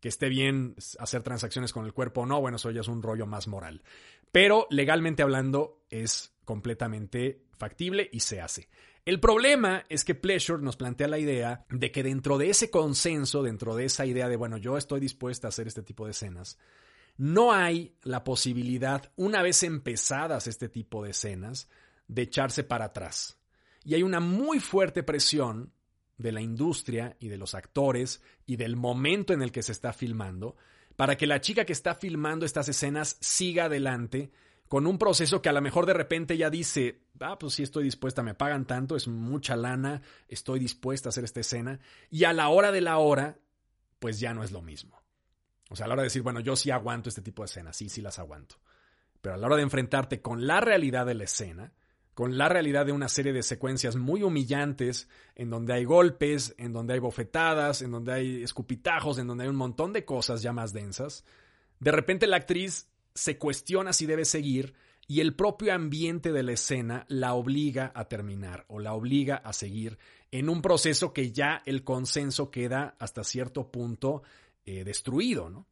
Que 0.00 0.10
esté 0.10 0.28
bien 0.28 0.76
hacer 0.98 1.22
transacciones 1.22 1.72
con 1.72 1.86
el 1.86 1.94
cuerpo 1.94 2.20
o 2.20 2.26
no, 2.26 2.38
bueno, 2.38 2.58
eso 2.58 2.70
ya 2.70 2.82
es 2.82 2.88
un 2.88 3.02
rollo 3.02 3.24
más 3.24 3.48
moral. 3.48 3.82
Pero 4.30 4.66
legalmente 4.68 5.22
hablando 5.22 5.86
es 5.88 6.34
completamente 6.44 7.46
factible 7.56 8.10
y 8.12 8.20
se 8.20 8.42
hace. 8.42 8.68
El 9.06 9.20
problema 9.20 9.86
es 9.88 10.04
que 10.04 10.14
Pleasure 10.14 10.62
nos 10.62 10.76
plantea 10.76 11.08
la 11.08 11.18
idea 11.18 11.64
de 11.70 11.90
que 11.92 12.02
dentro 12.02 12.36
de 12.36 12.50
ese 12.50 12.70
consenso, 12.70 13.42
dentro 13.42 13.74
de 13.74 13.86
esa 13.86 14.04
idea 14.04 14.28
de, 14.28 14.36
bueno, 14.36 14.58
yo 14.58 14.76
estoy 14.76 15.00
dispuesta 15.00 15.46
a 15.46 15.50
hacer 15.50 15.66
este 15.66 15.82
tipo 15.82 16.04
de 16.04 16.10
escenas, 16.10 16.58
no 17.16 17.52
hay 17.52 17.96
la 18.02 18.24
posibilidad, 18.24 19.10
una 19.16 19.42
vez 19.42 19.62
empezadas 19.62 20.46
este 20.46 20.68
tipo 20.68 21.02
de 21.02 21.10
escenas, 21.10 21.68
de 22.08 22.22
echarse 22.22 22.62
para 22.62 22.86
atrás. 22.86 23.38
Y 23.84 23.94
hay 23.94 24.02
una 24.02 24.20
muy 24.20 24.60
fuerte 24.60 25.02
presión 25.02 25.72
de 26.18 26.32
la 26.32 26.40
industria 26.40 27.16
y 27.20 27.28
de 27.28 27.36
los 27.36 27.54
actores 27.54 28.22
y 28.46 28.56
del 28.56 28.76
momento 28.76 29.32
en 29.32 29.42
el 29.42 29.52
que 29.52 29.62
se 29.62 29.72
está 29.72 29.92
filmando 29.92 30.56
para 30.96 31.16
que 31.16 31.26
la 31.26 31.40
chica 31.40 31.64
que 31.64 31.72
está 31.72 31.94
filmando 31.94 32.46
estas 32.46 32.68
escenas 32.68 33.18
siga 33.20 33.64
adelante 33.64 34.32
con 34.68 34.86
un 34.86 34.98
proceso 34.98 35.42
que 35.42 35.48
a 35.48 35.52
lo 35.52 35.60
mejor 35.60 35.86
de 35.86 35.92
repente 35.92 36.36
ya 36.36 36.50
dice, 36.50 37.02
ah, 37.20 37.38
pues 37.38 37.54
sí 37.54 37.62
estoy 37.62 37.84
dispuesta, 37.84 38.22
me 38.22 38.34
pagan 38.34 38.66
tanto, 38.66 38.96
es 38.96 39.06
mucha 39.06 39.54
lana, 39.56 40.02
estoy 40.26 40.58
dispuesta 40.58 41.08
a 41.08 41.10
hacer 41.10 41.22
esta 41.22 41.40
escena, 41.40 41.78
y 42.10 42.24
a 42.24 42.32
la 42.32 42.48
hora 42.48 42.72
de 42.72 42.80
la 42.80 42.98
hora, 42.98 43.38
pues 44.00 44.18
ya 44.18 44.34
no 44.34 44.42
es 44.42 44.50
lo 44.50 44.62
mismo. 44.62 45.00
O 45.68 45.76
sea, 45.76 45.86
a 45.86 45.88
la 45.88 45.94
hora 45.94 46.02
de 46.02 46.06
decir, 46.06 46.22
bueno, 46.22 46.40
yo 46.40 46.56
sí 46.56 46.70
aguanto 46.70 47.08
este 47.08 47.22
tipo 47.22 47.42
de 47.42 47.46
escenas, 47.46 47.76
sí, 47.76 47.88
sí 47.88 48.00
las 48.00 48.18
aguanto. 48.18 48.56
Pero 49.20 49.34
a 49.34 49.38
la 49.38 49.46
hora 49.46 49.56
de 49.56 49.62
enfrentarte 49.62 50.20
con 50.20 50.46
la 50.46 50.60
realidad 50.60 51.06
de 51.06 51.14
la 51.14 51.24
escena, 51.24 51.72
con 52.14 52.38
la 52.38 52.48
realidad 52.48 52.86
de 52.86 52.92
una 52.92 53.08
serie 53.08 53.32
de 53.32 53.42
secuencias 53.42 53.96
muy 53.96 54.22
humillantes, 54.22 55.08
en 55.34 55.50
donde 55.50 55.74
hay 55.74 55.84
golpes, 55.84 56.54
en 56.56 56.72
donde 56.72 56.94
hay 56.94 57.00
bofetadas, 57.00 57.82
en 57.82 57.90
donde 57.90 58.12
hay 58.12 58.42
escupitajos, 58.42 59.18
en 59.18 59.26
donde 59.26 59.44
hay 59.44 59.50
un 59.50 59.56
montón 59.56 59.92
de 59.92 60.04
cosas 60.04 60.40
ya 60.40 60.52
más 60.52 60.72
densas, 60.72 61.24
de 61.78 61.90
repente 61.90 62.26
la 62.26 62.36
actriz 62.36 62.88
se 63.14 63.38
cuestiona 63.38 63.92
si 63.92 64.06
debe 64.06 64.24
seguir 64.24 64.74
y 65.08 65.20
el 65.20 65.34
propio 65.34 65.72
ambiente 65.72 66.32
de 66.32 66.42
la 66.42 66.52
escena 66.52 67.04
la 67.08 67.34
obliga 67.34 67.92
a 67.94 68.06
terminar 68.06 68.64
o 68.68 68.78
la 68.78 68.94
obliga 68.94 69.36
a 69.36 69.52
seguir 69.52 69.98
en 70.30 70.48
un 70.48 70.62
proceso 70.62 71.12
que 71.12 71.32
ya 71.32 71.62
el 71.66 71.84
consenso 71.84 72.50
queda 72.50 72.96
hasta 72.98 73.24
cierto 73.24 73.70
punto 73.70 74.22
eh, 74.66 74.84
destruido, 74.84 75.48
¿no? 75.48 75.66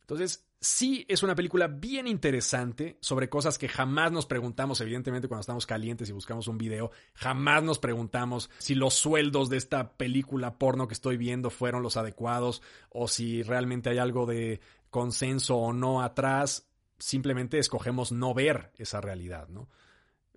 Entonces, 0.00 0.44
sí 0.60 1.06
es 1.08 1.22
una 1.22 1.34
película 1.34 1.66
bien 1.66 2.06
interesante 2.06 2.98
sobre 3.00 3.28
cosas 3.28 3.56
que 3.56 3.68
jamás 3.68 4.12
nos 4.12 4.26
preguntamos, 4.26 4.80
evidentemente 4.80 5.28
cuando 5.28 5.40
estamos 5.40 5.66
calientes 5.66 6.08
y 6.08 6.12
buscamos 6.12 6.48
un 6.48 6.58
video, 6.58 6.90
jamás 7.14 7.62
nos 7.62 7.78
preguntamos 7.78 8.50
si 8.58 8.74
los 8.74 8.94
sueldos 8.94 9.48
de 9.48 9.56
esta 9.56 9.96
película 9.96 10.58
porno 10.58 10.88
que 10.88 10.94
estoy 10.94 11.16
viendo 11.16 11.48
fueron 11.48 11.82
los 11.82 11.96
adecuados 11.96 12.62
o 12.90 13.08
si 13.08 13.42
realmente 13.42 13.88
hay 13.90 13.98
algo 13.98 14.26
de 14.26 14.60
consenso 14.90 15.56
o 15.56 15.72
no 15.72 16.02
atrás, 16.02 16.68
simplemente 16.98 17.58
escogemos 17.58 18.12
no 18.12 18.34
ver 18.34 18.72
esa 18.76 19.00
realidad, 19.00 19.48
¿no? 19.48 19.68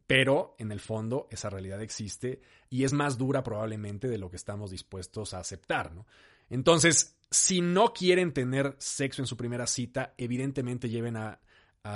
Pero 0.08 0.56
en 0.60 0.72
el 0.72 0.80
fondo 0.80 1.28
esa 1.30 1.50
realidad 1.50 1.82
existe 1.82 2.42
y 2.70 2.86
es 2.86 2.94
más 2.94 3.18
dura 3.18 3.44
probablemente 3.44 4.08
de 4.08 4.18
lo 4.18 4.30
que 4.30 4.38
estamos 4.38 4.72
dispuestos 4.72 5.34
a 5.34 5.40
aceptar, 5.40 5.94
¿no? 5.94 6.06
Entonces, 6.50 7.18
si 7.30 7.62
no 7.62 7.94
quieren 7.94 8.34
tener 8.34 8.76
sexo 8.78 9.22
en 9.22 9.28
su 9.28 9.38
primera 9.38 9.68
cita, 9.68 10.14
evidentemente 10.18 10.90
lleven 10.90 11.18
a, 11.18 11.40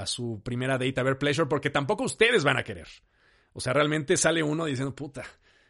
su 0.05 0.41
primera 0.41 0.77
date 0.77 0.97
a 1.01 1.03
ver 1.03 1.17
Pleasure 1.17 1.49
porque 1.49 1.69
tampoco 1.69 2.05
ustedes 2.05 2.45
van 2.45 2.57
a 2.57 2.63
querer. 2.63 2.87
O 3.51 3.59
sea, 3.59 3.73
realmente 3.73 4.15
sale 4.15 4.41
uno 4.41 4.63
diciendo, 4.63 4.95
puta, 4.95 5.23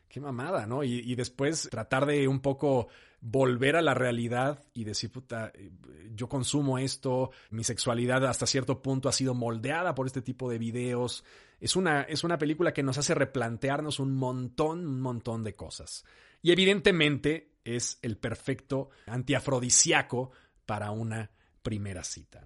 qué 0.08 0.20
mamada, 0.20 0.68
¿no? 0.68 0.84
Y, 0.84 1.00
y, 1.00 1.16
después 1.16 1.68
tratar 1.72 2.06
de 2.06 2.28
un 2.28 2.40
poco 2.40 2.88
volver 3.22 3.76
a 3.76 3.82
la 3.82 3.94
realidad 3.94 4.64
y 4.74 4.84
decir, 4.84 5.12
puta, 5.12 5.52
eh, 5.56 5.72
yo 6.14 6.28
consumo 6.28 6.78
esto, 6.78 7.32
mi 7.50 7.64
sexualidad 7.64 8.26
hasta 8.26 8.46
cierto 8.46 8.82
punto 8.82 9.10
ha 9.10 9.12
sido 9.12 9.34
moldeada 9.34 9.96
por 9.96 10.08
este 10.08 10.22
tipo 10.22 10.50
de 10.50 10.58
videos. 10.58 11.24
Es 11.60 11.76
una, 11.76 12.02
es 12.02 12.24
una 12.24 12.38
película 12.38 12.74
que 12.74 12.84
nos 12.84 12.98
hace 12.98 13.14
replantearnos 13.14 14.00
un 14.00 14.16
montón, 14.16 14.86
un 14.86 15.02
montón 15.02 15.44
de 15.44 15.56
cosas. 15.56 16.04
Y 16.42 16.52
evidentemente 16.52 17.51
es 17.64 18.00
el 18.02 18.18
perfecto 18.18 18.90
antiafrodisiaco 19.06 20.32
para 20.66 20.92
una 20.92 21.32
primera 21.62 22.04
cita. 22.04 22.46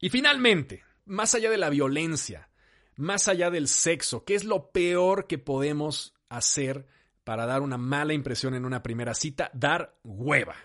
Y 0.00 0.10
finalmente, 0.10 0.82
más 1.04 1.34
allá 1.34 1.50
de 1.50 1.58
la 1.58 1.70
violencia, 1.70 2.48
más 2.96 3.28
allá 3.28 3.50
del 3.50 3.68
sexo, 3.68 4.24
¿qué 4.24 4.34
es 4.34 4.44
lo 4.44 4.70
peor 4.70 5.26
que 5.26 5.38
podemos 5.38 6.14
hacer 6.28 6.86
para 7.24 7.46
dar 7.46 7.62
una 7.62 7.76
mala 7.76 8.14
impresión 8.14 8.54
en 8.54 8.64
una 8.64 8.82
primera 8.82 9.14
cita? 9.14 9.50
Dar 9.52 9.98
hueva. 10.04 10.56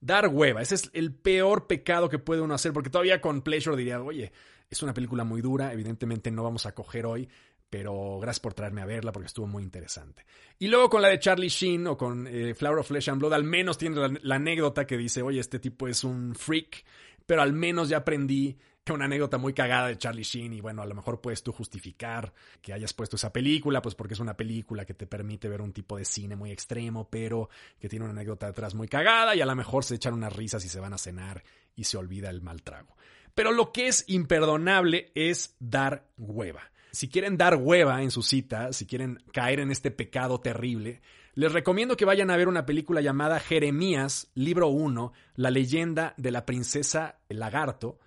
Dar 0.00 0.28
hueva. 0.28 0.60
Ese 0.62 0.74
es 0.74 0.90
el 0.92 1.14
peor 1.14 1.66
pecado 1.66 2.08
que 2.08 2.18
puede 2.18 2.42
uno 2.42 2.54
hacer, 2.54 2.72
porque 2.72 2.90
todavía 2.90 3.20
con 3.20 3.42
Pleasure 3.42 3.76
diría, 3.76 4.00
oye, 4.02 4.32
es 4.68 4.82
una 4.82 4.94
película 4.94 5.24
muy 5.24 5.40
dura, 5.40 5.72
evidentemente 5.72 6.30
no 6.30 6.42
vamos 6.42 6.66
a 6.66 6.74
coger 6.74 7.06
hoy, 7.06 7.28
pero 7.76 8.20
gracias 8.20 8.38
por 8.38 8.54
traerme 8.54 8.82
a 8.82 8.86
verla 8.86 9.10
porque 9.10 9.26
estuvo 9.26 9.48
muy 9.48 9.64
interesante. 9.64 10.24
Y 10.60 10.68
luego 10.68 10.88
con 10.88 11.02
la 11.02 11.08
de 11.08 11.18
Charlie 11.18 11.48
Sheen 11.48 11.88
o 11.88 11.96
con 11.96 12.28
eh, 12.28 12.54
Flower 12.54 12.78
of 12.78 12.86
Flesh 12.86 13.10
and 13.10 13.18
Blood, 13.18 13.32
al 13.32 13.42
menos 13.42 13.78
tiene 13.78 13.96
la, 14.22 14.36
anécdota 14.36 14.86
que 14.86 14.96
dice, 14.96 15.22
oye, 15.22 15.40
este 15.40 15.58
tipo 15.58 15.88
es 15.88 16.04
un 16.04 16.36
freak, 16.36 16.84
pero 17.26 17.42
al 17.42 17.52
menos 17.52 17.88
ya 17.88 17.96
aprendí 17.96 18.56
una 18.92 19.06
anécdota 19.06 19.38
muy 19.38 19.54
cagada 19.54 19.88
de 19.88 19.98
Charlie 19.98 20.22
Sheen 20.22 20.52
y 20.52 20.60
bueno, 20.60 20.82
a 20.82 20.86
lo 20.86 20.94
mejor 20.94 21.20
puedes 21.20 21.42
tú 21.42 21.50
justificar 21.50 22.32
que 22.62 22.72
hayas 22.72 22.92
puesto 22.92 23.16
esa 23.16 23.32
película, 23.32 23.82
pues 23.82 23.96
porque 23.96 24.14
es 24.14 24.20
una 24.20 24.36
película 24.36 24.84
que 24.84 24.94
te 24.94 25.08
permite 25.08 25.48
ver 25.48 25.60
un 25.60 25.72
tipo 25.72 25.96
de 25.96 26.04
cine 26.04 26.36
muy 26.36 26.52
extremo, 26.52 27.08
pero 27.10 27.48
que 27.80 27.88
tiene 27.88 28.04
una 28.04 28.12
anécdota 28.12 28.46
detrás 28.46 28.76
muy 28.76 28.86
cagada 28.86 29.34
y 29.34 29.40
a 29.40 29.46
lo 29.46 29.56
mejor 29.56 29.82
se 29.82 29.96
echan 29.96 30.14
unas 30.14 30.32
risas 30.32 30.64
y 30.64 30.68
se 30.68 30.78
van 30.78 30.92
a 30.92 30.98
cenar 30.98 31.42
y 31.74 31.82
se 31.82 31.96
olvida 31.96 32.30
el 32.30 32.40
mal 32.40 32.62
trago. 32.62 32.96
Pero 33.34 33.50
lo 33.50 33.72
que 33.72 33.88
es 33.88 34.04
imperdonable 34.06 35.10
es 35.16 35.56
dar 35.58 36.06
hueva. 36.16 36.70
Si 36.94 37.08
quieren 37.08 37.36
dar 37.36 37.56
hueva 37.56 38.04
en 38.04 38.12
su 38.12 38.22
cita, 38.22 38.72
si 38.72 38.86
quieren 38.86 39.20
caer 39.32 39.58
en 39.58 39.72
este 39.72 39.90
pecado 39.90 40.38
terrible, 40.38 41.02
les 41.34 41.52
recomiendo 41.52 41.96
que 41.96 42.04
vayan 42.04 42.30
a 42.30 42.36
ver 42.36 42.46
una 42.46 42.66
película 42.66 43.00
llamada 43.00 43.40
Jeremías, 43.40 44.30
libro 44.36 44.68
1, 44.68 45.12
la 45.34 45.50
leyenda 45.50 46.14
de 46.16 46.30
la 46.30 46.46
princesa 46.46 47.18
Lagarto, 47.28 47.98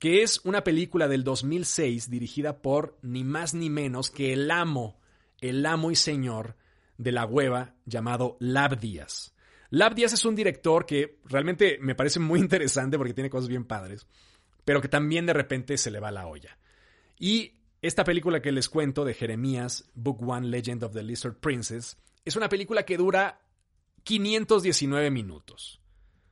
que 0.00 0.22
es 0.24 0.40
una 0.42 0.64
película 0.64 1.06
del 1.06 1.22
2006 1.22 2.10
dirigida 2.10 2.60
por 2.60 2.98
ni 3.02 3.22
más 3.22 3.54
ni 3.54 3.70
menos 3.70 4.10
que 4.10 4.32
el 4.32 4.50
amo, 4.50 4.98
el 5.40 5.64
amo 5.64 5.92
y 5.92 5.96
señor 5.96 6.56
de 6.98 7.12
la 7.12 7.26
hueva 7.26 7.76
llamado 7.86 8.36
Lab 8.40 8.80
Díaz. 8.80 9.32
Lab 9.70 9.94
Díaz 9.94 10.12
es 10.12 10.24
un 10.24 10.34
director 10.34 10.86
que 10.86 11.20
realmente 11.26 11.78
me 11.80 11.94
parece 11.94 12.18
muy 12.18 12.40
interesante 12.40 12.98
porque 12.98 13.14
tiene 13.14 13.30
cosas 13.30 13.48
bien 13.48 13.64
padres, 13.64 14.08
pero 14.64 14.80
que 14.80 14.88
también 14.88 15.24
de 15.24 15.34
repente 15.34 15.78
se 15.78 15.92
le 15.92 16.00
va 16.00 16.10
la 16.10 16.26
olla. 16.26 16.58
Y 17.16 17.60
esta 17.86 18.02
película 18.02 18.40
que 18.40 18.50
les 18.50 18.70
cuento 18.70 19.04
de 19.04 19.12
Jeremías, 19.12 19.84
Book 19.94 20.26
One 20.26 20.48
Legend 20.48 20.84
of 20.84 20.94
the 20.94 21.02
Lizard 21.02 21.36
Princess, 21.36 21.98
es 22.24 22.34
una 22.34 22.48
película 22.48 22.84
que 22.84 22.96
dura 22.96 23.42
519 24.04 25.10
minutos. 25.10 25.82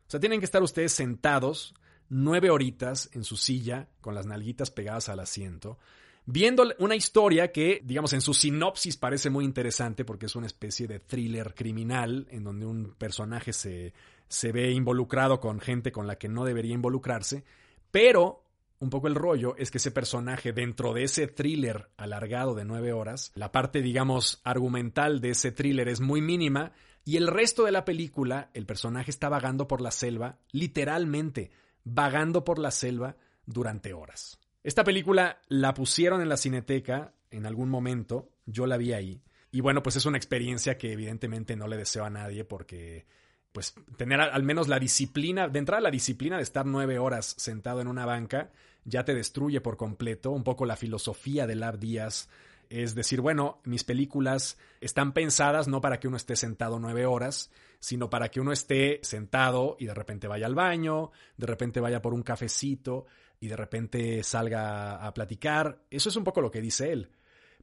O 0.06 0.10
sea, 0.10 0.18
tienen 0.18 0.40
que 0.40 0.46
estar 0.46 0.62
ustedes 0.62 0.92
sentados 0.92 1.74
nueve 2.08 2.48
horitas 2.48 3.10
en 3.12 3.22
su 3.22 3.36
silla, 3.36 3.90
con 4.00 4.14
las 4.14 4.24
nalguitas 4.24 4.70
pegadas 4.70 5.10
al 5.10 5.20
asiento, 5.20 5.78
viendo 6.24 6.64
una 6.78 6.96
historia 6.96 7.52
que, 7.52 7.82
digamos, 7.84 8.14
en 8.14 8.22
su 8.22 8.32
sinopsis 8.32 8.96
parece 8.96 9.28
muy 9.28 9.44
interesante 9.44 10.06
porque 10.06 10.26
es 10.26 10.36
una 10.36 10.46
especie 10.46 10.86
de 10.86 11.00
thriller 11.00 11.54
criminal 11.54 12.28
en 12.30 12.44
donde 12.44 12.64
un 12.64 12.94
personaje 12.94 13.52
se, 13.52 13.92
se 14.26 14.52
ve 14.52 14.70
involucrado 14.70 15.38
con 15.38 15.60
gente 15.60 15.92
con 15.92 16.06
la 16.06 16.16
que 16.16 16.30
no 16.30 16.46
debería 16.46 16.72
involucrarse, 16.72 17.44
pero 17.90 18.42
un 18.82 18.90
poco 18.90 19.06
el 19.06 19.14
rollo 19.14 19.54
es 19.58 19.70
que 19.70 19.78
ese 19.78 19.92
personaje 19.92 20.52
dentro 20.52 20.92
de 20.92 21.04
ese 21.04 21.28
thriller 21.28 21.88
alargado 21.96 22.56
de 22.56 22.64
nueve 22.64 22.92
horas, 22.92 23.30
la 23.36 23.52
parte, 23.52 23.80
digamos, 23.80 24.40
argumental 24.42 25.20
de 25.20 25.30
ese 25.30 25.52
thriller 25.52 25.88
es 25.88 26.00
muy 26.00 26.20
mínima 26.20 26.72
y 27.04 27.16
el 27.16 27.28
resto 27.28 27.64
de 27.64 27.70
la 27.70 27.84
película, 27.84 28.50
el 28.54 28.66
personaje 28.66 29.12
está 29.12 29.28
vagando 29.28 29.68
por 29.68 29.80
la 29.80 29.92
selva, 29.92 30.40
literalmente, 30.50 31.52
vagando 31.84 32.44
por 32.44 32.58
la 32.58 32.72
selva 32.72 33.14
durante 33.46 33.92
horas. 33.92 34.40
Esta 34.64 34.82
película 34.82 35.38
la 35.46 35.74
pusieron 35.74 36.20
en 36.20 36.28
la 36.28 36.36
cineteca 36.36 37.14
en 37.30 37.46
algún 37.46 37.68
momento, 37.68 38.30
yo 38.46 38.66
la 38.66 38.78
vi 38.78 38.94
ahí, 38.94 39.22
y 39.52 39.60
bueno, 39.60 39.84
pues 39.84 39.94
es 39.94 40.06
una 40.06 40.16
experiencia 40.16 40.76
que 40.76 40.90
evidentemente 40.90 41.54
no 41.54 41.68
le 41.68 41.76
deseo 41.76 42.04
a 42.04 42.10
nadie 42.10 42.44
porque 42.44 43.06
pues 43.52 43.74
tener 43.96 44.20
al 44.20 44.42
menos 44.42 44.68
la 44.68 44.78
disciplina, 44.78 45.48
de 45.48 45.58
entrada 45.58 45.82
la 45.82 45.90
disciplina 45.90 46.36
de 46.36 46.42
estar 46.42 46.66
nueve 46.66 46.98
horas 46.98 47.34
sentado 47.38 47.80
en 47.80 47.88
una 47.88 48.06
banca, 48.06 48.50
ya 48.84 49.04
te 49.04 49.14
destruye 49.14 49.60
por 49.60 49.76
completo. 49.76 50.30
Un 50.30 50.44
poco 50.44 50.66
la 50.66 50.76
filosofía 50.76 51.46
de 51.46 51.56
Lab 51.56 51.78
Díaz 51.78 52.28
es 52.72 52.94
decir, 52.94 53.20
bueno, 53.20 53.60
mis 53.64 53.84
películas 53.84 54.56
están 54.80 55.12
pensadas 55.12 55.68
no 55.68 55.82
para 55.82 56.00
que 56.00 56.08
uno 56.08 56.16
esté 56.16 56.36
sentado 56.36 56.78
nueve 56.78 57.04
horas, 57.04 57.50
sino 57.80 58.08
para 58.08 58.30
que 58.30 58.40
uno 58.40 58.50
esté 58.50 58.98
sentado 59.02 59.76
y 59.78 59.84
de 59.84 59.92
repente 59.92 60.26
vaya 60.26 60.46
al 60.46 60.54
baño, 60.54 61.10
de 61.36 61.46
repente 61.46 61.80
vaya 61.80 62.00
por 62.00 62.14
un 62.14 62.22
cafecito 62.22 63.04
y 63.40 63.48
de 63.48 63.56
repente 63.56 64.22
salga 64.22 65.06
a 65.06 65.12
platicar. 65.12 65.82
Eso 65.90 66.08
es 66.08 66.16
un 66.16 66.24
poco 66.24 66.40
lo 66.40 66.50
que 66.50 66.62
dice 66.62 66.92
él 66.92 67.10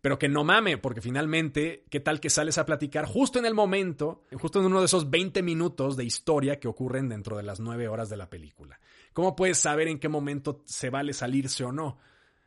pero 0.01 0.17
que 0.17 0.29
no 0.29 0.43
mame, 0.43 0.77
porque 0.77 1.01
finalmente, 1.01 1.85
¿qué 1.89 1.99
tal 1.99 2.19
que 2.19 2.29
sales 2.29 2.57
a 2.57 2.65
platicar 2.65 3.05
justo 3.05 3.39
en 3.39 3.45
el 3.45 3.53
momento, 3.53 4.23
justo 4.39 4.59
en 4.59 4.67
uno 4.67 4.79
de 4.79 4.85
esos 4.85 5.09
20 5.09 5.43
minutos 5.43 5.97
de 5.97 6.05
historia 6.05 6.59
que 6.59 6.67
ocurren 6.67 7.09
dentro 7.09 7.35
de 7.35 7.43
las 7.43 7.59
9 7.59 7.87
horas 7.87 8.09
de 8.09 8.17
la 8.17 8.29
película? 8.29 8.79
¿Cómo 9.13 9.35
puedes 9.35 9.57
saber 9.57 9.87
en 9.87 9.99
qué 9.99 10.07
momento 10.07 10.61
se 10.65 10.89
vale 10.89 11.13
salirse 11.13 11.63
o 11.63 11.71
no? 11.71 11.97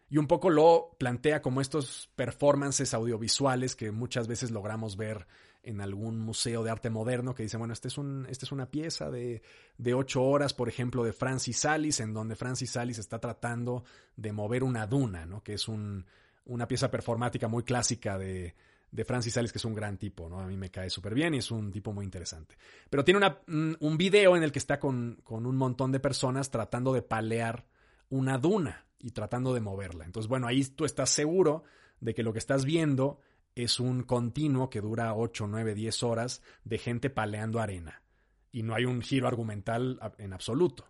Y 0.08 0.18
un 0.18 0.26
poco 0.26 0.50
lo 0.50 0.94
plantea 0.98 1.40
como 1.40 1.60
estos 1.60 2.10
performances 2.16 2.94
audiovisuales 2.94 3.76
que 3.76 3.90
muchas 3.90 4.28
veces 4.28 4.50
logramos 4.50 4.96
ver 4.96 5.26
en 5.62 5.80
algún 5.80 6.18
museo 6.18 6.64
de 6.64 6.70
arte 6.70 6.90
moderno 6.90 7.34
que 7.34 7.44
dice, 7.44 7.56
bueno, 7.56 7.72
esta 7.72 7.88
es, 7.88 7.96
un, 7.96 8.26
este 8.28 8.44
es 8.44 8.52
una 8.52 8.70
pieza 8.70 9.10
de, 9.10 9.42
de 9.78 9.94
ocho 9.94 10.22
horas, 10.22 10.54
por 10.54 10.68
ejemplo, 10.68 11.04
de 11.04 11.12
Francis 11.12 11.58
Salis, 11.58 12.00
en 12.00 12.12
donde 12.12 12.34
Francis 12.34 12.72
Salis 12.72 12.98
está 12.98 13.20
tratando 13.20 13.84
de 14.16 14.32
mover 14.32 14.64
una 14.64 14.86
duna, 14.86 15.24
¿no? 15.24 15.42
Que 15.42 15.54
es 15.54 15.68
un, 15.68 16.04
una 16.44 16.66
pieza 16.66 16.90
performática 16.90 17.48
muy 17.48 17.62
clásica 17.62 18.18
de, 18.18 18.54
de 18.92 19.04
Francis 19.04 19.32
Sales, 19.32 19.52
que 19.52 19.58
es 19.58 19.64
un 19.64 19.74
gran 19.74 19.96
tipo, 19.96 20.28
¿no? 20.28 20.38
A 20.38 20.46
mí 20.46 20.56
me 20.56 20.70
cae 20.70 20.90
súper 20.90 21.14
bien 21.14 21.34
y 21.34 21.38
es 21.38 21.50
un 21.50 21.72
tipo 21.72 21.92
muy 21.92 22.04
interesante. 22.04 22.56
Pero 22.90 23.04
tiene 23.04 23.18
una, 23.18 23.38
un 23.46 23.96
video 23.96 24.36
en 24.36 24.42
el 24.42 24.52
que 24.52 24.58
está 24.58 24.78
con, 24.78 25.20
con, 25.24 25.46
un 25.46 25.56
montón 25.56 25.92
de 25.92 26.00
personas 26.00 26.50
tratando 26.50 26.92
de 26.92 27.02
palear 27.02 27.64
una 28.10 28.36
duna 28.36 28.84
y 28.98 29.10
tratando 29.10 29.54
de 29.54 29.60
moverla. 29.60 30.04
Entonces, 30.04 30.28
bueno, 30.28 30.46
ahí 30.46 30.62
tú 30.64 30.84
estás 30.84 31.10
seguro 31.10 31.64
de 32.00 32.14
que 32.14 32.22
lo 32.22 32.32
que 32.32 32.38
estás 32.38 32.66
viendo 32.66 33.18
es 33.54 33.80
un 33.80 34.02
continuo 34.02 34.68
que 34.68 34.82
dura 34.82 35.14
8, 35.14 35.46
9, 35.46 35.74
10 35.74 36.02
horas 36.02 36.42
de 36.64 36.78
gente 36.78 37.08
paleando 37.08 37.60
arena. 37.60 38.02
Y 38.50 38.62
no 38.62 38.74
hay 38.74 38.84
un 38.84 39.00
giro 39.00 39.26
argumental 39.26 39.98
en 40.18 40.34
absoluto. 40.34 40.86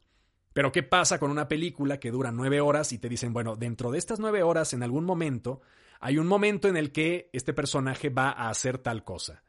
Pero 0.53 0.73
¿qué 0.73 0.83
pasa 0.83 1.19
con 1.19 1.31
una 1.31 1.49
película 1.49 1.99
que 1.99 2.11
dura 2.11 2.31
nueve 2.31 2.61
horas 2.61 2.93
y 2.93 2.99
te 2.99 3.09
dicen, 3.09 3.33
bueno, 3.33 3.57
dentro 3.57 3.91
de 3.91 3.99
estas 3.99 4.21
nueve 4.21 4.43
horas, 4.43 4.73
en 4.75 4.83
algún 4.83 5.05
momento, 5.05 5.61
hay 6.01 6.19
un 6.19 6.27
momento 6.27 6.69
en 6.69 6.77
el 6.77 6.93
que 6.93 7.31
este 7.33 7.55
personaje 7.55 8.11
va 8.11 8.31
a 8.31 8.51
hacer 8.51 8.79
tal 8.79 9.05
cosa? 9.05 9.43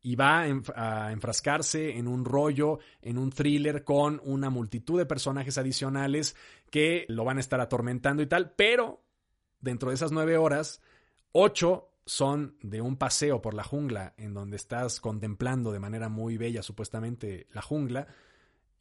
Y 0.00 0.16
va 0.16 0.40
a 0.42 1.12
enfrascarse 1.12 1.96
en 1.96 2.06
un 2.06 2.26
rollo, 2.26 2.78
en 3.00 3.16
un 3.16 3.30
thriller 3.30 3.84
con 3.84 4.20
una 4.24 4.50
multitud 4.50 4.98
de 4.98 5.06
personajes 5.06 5.56
adicionales 5.56 6.36
que 6.70 7.06
lo 7.08 7.24
van 7.24 7.38
a 7.38 7.40
estar 7.40 7.58
atormentando 7.60 8.22
y 8.22 8.26
tal, 8.26 8.52
pero 8.54 9.02
dentro 9.60 9.88
de 9.88 9.94
esas 9.94 10.12
nueve 10.12 10.36
horas, 10.36 10.82
ocho 11.32 11.90
son 12.04 12.56
de 12.60 12.82
un 12.82 12.96
paseo 12.96 13.40
por 13.40 13.54
la 13.54 13.64
jungla 13.64 14.12
en 14.18 14.34
donde 14.34 14.56
estás 14.56 15.00
contemplando 15.00 15.72
de 15.72 15.80
manera 15.80 16.10
muy 16.10 16.36
bella 16.36 16.62
supuestamente 16.62 17.46
la 17.52 17.62
jungla 17.62 18.06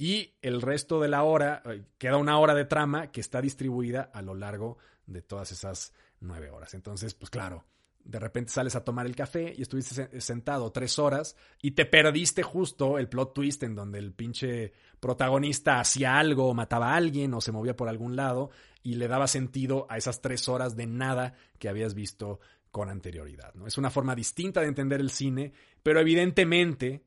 y 0.04 0.34
el 0.42 0.62
resto 0.62 1.00
de 1.00 1.08
la 1.08 1.24
hora, 1.24 1.64
eh, 1.64 1.82
queda 1.98 2.18
una 2.18 2.38
hora 2.38 2.54
de 2.54 2.66
trama 2.66 3.10
que 3.10 3.22
está 3.22 3.42
distribuida 3.42 4.12
a 4.14 4.22
lo 4.22 4.36
largo 4.36 4.78
de 5.06 5.22
todas 5.22 5.54
esas 5.54 5.94
nueve 6.20 6.50
horas. 6.50 6.74
Entonces, 6.74 7.14
pues 7.14 7.30
claro, 7.30 7.64
de 8.04 8.20
repente 8.20 8.52
sales 8.52 8.76
a 8.76 8.84
tomar 8.84 9.06
el 9.06 9.16
café 9.16 9.54
y 9.58 9.62
estuviste 9.62 10.20
sentado 10.20 10.74
tres 10.74 11.00
horas 11.00 11.38
y 11.62 11.72
te 11.72 11.86
perdiste 11.86 12.44
justo 12.44 13.00
el 13.00 13.08
plot 13.08 13.34
twist 13.34 13.64
en 13.64 13.76
donde 13.76 13.98
el 14.00 14.12
pinche 14.12 14.74
protagonista 15.00 15.80
hacía 15.80 16.20
algo, 16.20 16.54
mataba 16.54 16.92
a 16.92 16.96
alguien 16.98 17.34
o 17.34 17.40
se 17.40 17.54
movía 17.54 17.78
por 17.78 17.88
algún 17.88 18.18
lado 18.18 18.50
y 18.84 18.96
le 18.96 19.08
daba 19.08 19.28
sentido 19.28 19.88
a 19.90 19.96
esas 19.96 20.20
tres 20.20 20.50
horas 20.50 20.76
de 20.76 20.86
nada 20.86 21.34
que 21.60 21.70
habías 21.70 21.94
visto 21.94 22.42
con 22.72 22.90
anterioridad. 22.90 23.54
¿no? 23.54 23.68
Es 23.68 23.78
una 23.78 23.90
forma 23.90 24.16
distinta 24.16 24.60
de 24.60 24.68
entender 24.68 25.00
el 25.00 25.12
cine, 25.12 25.54
pero 25.82 26.02
evidentemente 26.02 27.06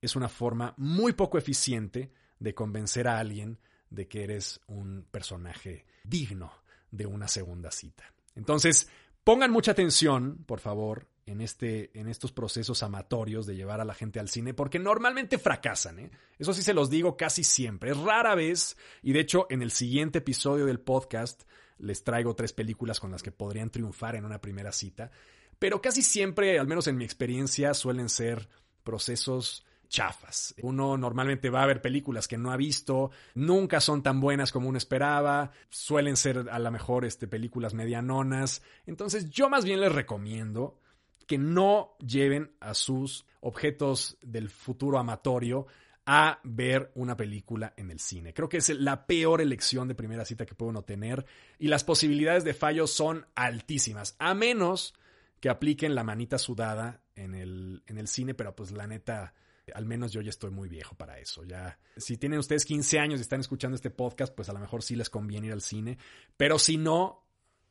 es 0.00 0.16
una 0.16 0.30
forma 0.30 0.72
muy 0.78 1.12
poco 1.12 1.36
eficiente 1.36 2.10
de 2.38 2.54
convencer 2.54 3.08
a 3.08 3.18
alguien 3.18 3.58
de 3.90 4.08
que 4.08 4.24
eres 4.24 4.60
un 4.66 5.06
personaje 5.10 5.86
digno 6.04 6.52
de 6.90 7.06
una 7.06 7.28
segunda 7.28 7.70
cita. 7.70 8.04
Entonces, 8.34 8.88
pongan 9.24 9.50
mucha 9.50 9.72
atención, 9.72 10.44
por 10.46 10.60
favor, 10.60 11.08
en, 11.26 11.40
este, 11.40 11.90
en 11.98 12.08
estos 12.08 12.32
procesos 12.32 12.82
amatorios 12.82 13.46
de 13.46 13.56
llevar 13.56 13.80
a 13.80 13.84
la 13.84 13.94
gente 13.94 14.20
al 14.20 14.28
cine, 14.28 14.54
porque 14.54 14.78
normalmente 14.78 15.38
fracasan. 15.38 15.98
¿eh? 15.98 16.10
Eso 16.38 16.52
sí 16.52 16.62
se 16.62 16.74
los 16.74 16.88
digo 16.90 17.16
casi 17.16 17.44
siempre. 17.44 17.90
Es 17.90 17.98
rara 17.98 18.34
vez, 18.34 18.76
y 19.02 19.12
de 19.12 19.20
hecho 19.20 19.46
en 19.50 19.62
el 19.62 19.70
siguiente 19.70 20.18
episodio 20.18 20.66
del 20.66 20.80
podcast 20.80 21.42
les 21.78 22.02
traigo 22.02 22.34
tres 22.34 22.52
películas 22.52 22.98
con 22.98 23.10
las 23.10 23.22
que 23.22 23.30
podrían 23.30 23.70
triunfar 23.70 24.16
en 24.16 24.24
una 24.24 24.40
primera 24.40 24.72
cita, 24.72 25.10
pero 25.58 25.80
casi 25.80 26.02
siempre, 26.02 26.58
al 26.58 26.66
menos 26.66 26.86
en 26.86 26.96
mi 26.96 27.04
experiencia, 27.04 27.74
suelen 27.74 28.08
ser 28.08 28.48
procesos 28.82 29.64
chafas. 29.88 30.54
Uno 30.62 30.96
normalmente 30.96 31.50
va 31.50 31.62
a 31.62 31.66
ver 31.66 31.80
películas 31.80 32.28
que 32.28 32.38
no 32.38 32.52
ha 32.52 32.56
visto, 32.56 33.10
nunca 33.34 33.80
son 33.80 34.02
tan 34.02 34.20
buenas 34.20 34.52
como 34.52 34.68
uno 34.68 34.78
esperaba, 34.78 35.50
suelen 35.70 36.16
ser 36.16 36.48
a 36.50 36.58
lo 36.58 36.70
mejor 36.70 37.04
este, 37.04 37.26
películas 37.26 37.74
medianonas. 37.74 38.62
Entonces 38.86 39.30
yo 39.30 39.48
más 39.48 39.64
bien 39.64 39.80
les 39.80 39.92
recomiendo 39.92 40.78
que 41.26 41.38
no 41.38 41.96
lleven 41.98 42.52
a 42.60 42.74
sus 42.74 43.26
objetos 43.40 44.16
del 44.22 44.48
futuro 44.48 44.98
amatorio 44.98 45.66
a 46.10 46.40
ver 46.42 46.90
una 46.94 47.16
película 47.18 47.74
en 47.76 47.90
el 47.90 48.00
cine. 48.00 48.32
Creo 48.32 48.48
que 48.48 48.56
es 48.56 48.70
la 48.70 49.06
peor 49.06 49.42
elección 49.42 49.88
de 49.88 49.94
primera 49.94 50.24
cita 50.24 50.46
que 50.46 50.54
puede 50.54 50.70
uno 50.70 50.82
tener 50.82 51.26
y 51.58 51.68
las 51.68 51.84
posibilidades 51.84 52.44
de 52.44 52.54
fallo 52.54 52.86
son 52.86 53.26
altísimas, 53.34 54.16
a 54.18 54.32
menos 54.32 54.94
que 55.38 55.50
apliquen 55.50 55.94
la 55.94 56.04
manita 56.04 56.38
sudada 56.38 57.02
en 57.14 57.34
el, 57.34 57.82
en 57.86 57.98
el 57.98 58.08
cine, 58.08 58.32
pero 58.32 58.56
pues 58.56 58.72
la 58.72 58.86
neta 58.86 59.34
Al 59.74 59.86
menos 59.86 60.12
yo 60.12 60.20
ya 60.20 60.30
estoy 60.30 60.50
muy 60.50 60.68
viejo 60.68 60.94
para 60.94 61.18
eso. 61.18 61.44
Ya, 61.44 61.78
si 61.96 62.16
tienen 62.16 62.38
ustedes 62.38 62.64
15 62.64 62.98
años 62.98 63.20
y 63.20 63.22
están 63.22 63.40
escuchando 63.40 63.74
este 63.74 63.90
podcast, 63.90 64.34
pues 64.34 64.48
a 64.48 64.52
lo 64.52 64.60
mejor 64.60 64.82
sí 64.82 64.96
les 64.96 65.10
conviene 65.10 65.48
ir 65.48 65.52
al 65.52 65.62
cine. 65.62 65.98
Pero 66.36 66.58
si 66.58 66.76
no, 66.76 67.26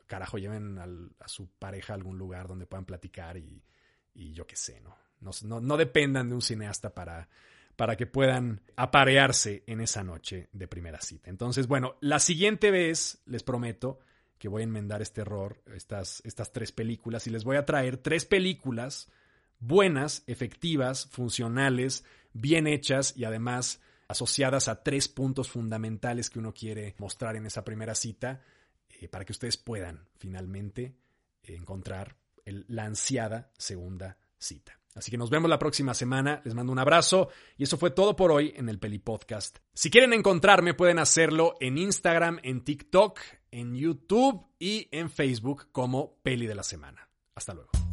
carajo, 0.07 0.37
lleven 0.37 0.77
a 0.79 1.27
su 1.27 1.47
pareja 1.59 1.93
a 1.93 1.95
algún 1.95 2.17
lugar 2.17 2.47
donde 2.47 2.65
puedan 2.65 2.85
platicar 2.85 3.37
y, 3.37 3.63
yo 4.15 4.47
qué 4.47 4.55
sé, 4.55 4.81
¿no? 4.81 4.95
No, 5.19 5.59
no 5.59 5.77
dependan 5.77 6.29
de 6.29 6.35
un 6.35 6.41
cineasta 6.41 6.93
para, 6.93 7.27
para 7.75 7.95
que 7.95 8.07
puedan 8.07 8.61
aparearse 8.75 9.63
en 9.67 9.81
esa 9.81 10.03
noche 10.03 10.49
de 10.51 10.67
primera 10.67 10.99
cita. 11.01 11.29
Entonces, 11.29 11.67
bueno, 11.67 11.95
la 12.01 12.19
siguiente 12.19 12.71
vez, 12.71 13.21
les 13.25 13.43
prometo 13.43 13.99
que 14.37 14.47
voy 14.47 14.61
a 14.61 14.65
enmendar 14.65 15.01
este 15.01 15.21
error, 15.21 15.61
estas, 15.73 16.21
estas 16.25 16.51
tres 16.51 16.71
películas, 16.71 17.27
y 17.27 17.29
les 17.29 17.43
voy 17.43 17.57
a 17.57 17.65
traer 17.65 17.97
tres 17.97 18.25
películas 18.25 19.09
buenas, 19.59 20.23
efectivas, 20.27 21.07
funcionales, 21.11 22.03
bien 22.33 22.67
hechas 22.67 23.13
y 23.15 23.25
además 23.25 23.81
asociadas 24.07 24.67
a 24.67 24.83
tres 24.83 25.07
puntos 25.07 25.49
fundamentales 25.49 26.29
que 26.29 26.39
uno 26.39 26.53
quiere 26.53 26.95
mostrar 26.97 27.35
en 27.35 27.45
esa 27.45 27.63
primera 27.63 27.95
cita 27.95 28.41
eh, 28.89 29.07
para 29.07 29.25
que 29.25 29.33
ustedes 29.33 29.57
puedan 29.57 30.07
finalmente 30.17 30.95
encontrar 31.43 32.15
la 32.45 32.85
ansiada 32.85 33.51
segunda 33.57 34.17
cita. 34.37 34.79
Así 34.95 35.11
que 35.11 35.17
nos 35.17 35.29
vemos 35.29 35.49
la 35.49 35.59
próxima 35.59 35.93
semana, 35.93 36.41
les 36.43 36.55
mando 36.55 36.71
un 36.71 36.79
abrazo 36.79 37.29
y 37.55 37.63
eso 37.63 37.77
fue 37.77 37.91
todo 37.91 38.15
por 38.15 38.31
hoy 38.31 38.53
en 38.55 38.67
el 38.67 38.79
Peli 38.79 38.97
Podcast. 38.97 39.59
Si 39.73 39.91
quieren 39.91 40.11
encontrarme 40.11 40.73
pueden 40.73 40.97
hacerlo 40.97 41.55
en 41.59 41.77
Instagram, 41.77 42.39
en 42.41 42.63
TikTok, 42.63 43.19
en 43.51 43.75
YouTube 43.75 44.47
y 44.57 44.87
en 44.91 45.11
Facebook 45.11 45.67
como 45.71 46.15
Peli 46.23 46.47
de 46.47 46.55
la 46.55 46.63
Semana. 46.63 47.07
Hasta 47.35 47.53
luego. 47.53 47.86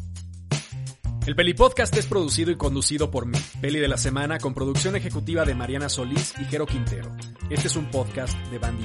El 1.27 1.35
Peli 1.35 1.55
Podcast 1.55 1.97
es 1.97 2.05
producido 2.05 2.51
y 2.51 2.57
conducido 2.57 3.11
por 3.11 3.25
mí, 3.25 3.39
Peli 3.63 3.79
de 3.79 3.89
la 3.89 3.97
Semana, 3.97 4.39
con 4.39 4.53
producción 4.53 4.95
ejecutiva 4.95 5.47
de 5.47 5.55
Mariana 5.55 5.89
Solís 5.89 6.35
y 6.39 6.45
Jero 6.45 6.67
Quintero. 6.67 7.17
Este 7.49 7.69
es 7.69 7.77
un 7.77 7.91
podcast 7.91 8.37
de 8.51 8.59
Bandy 8.59 8.85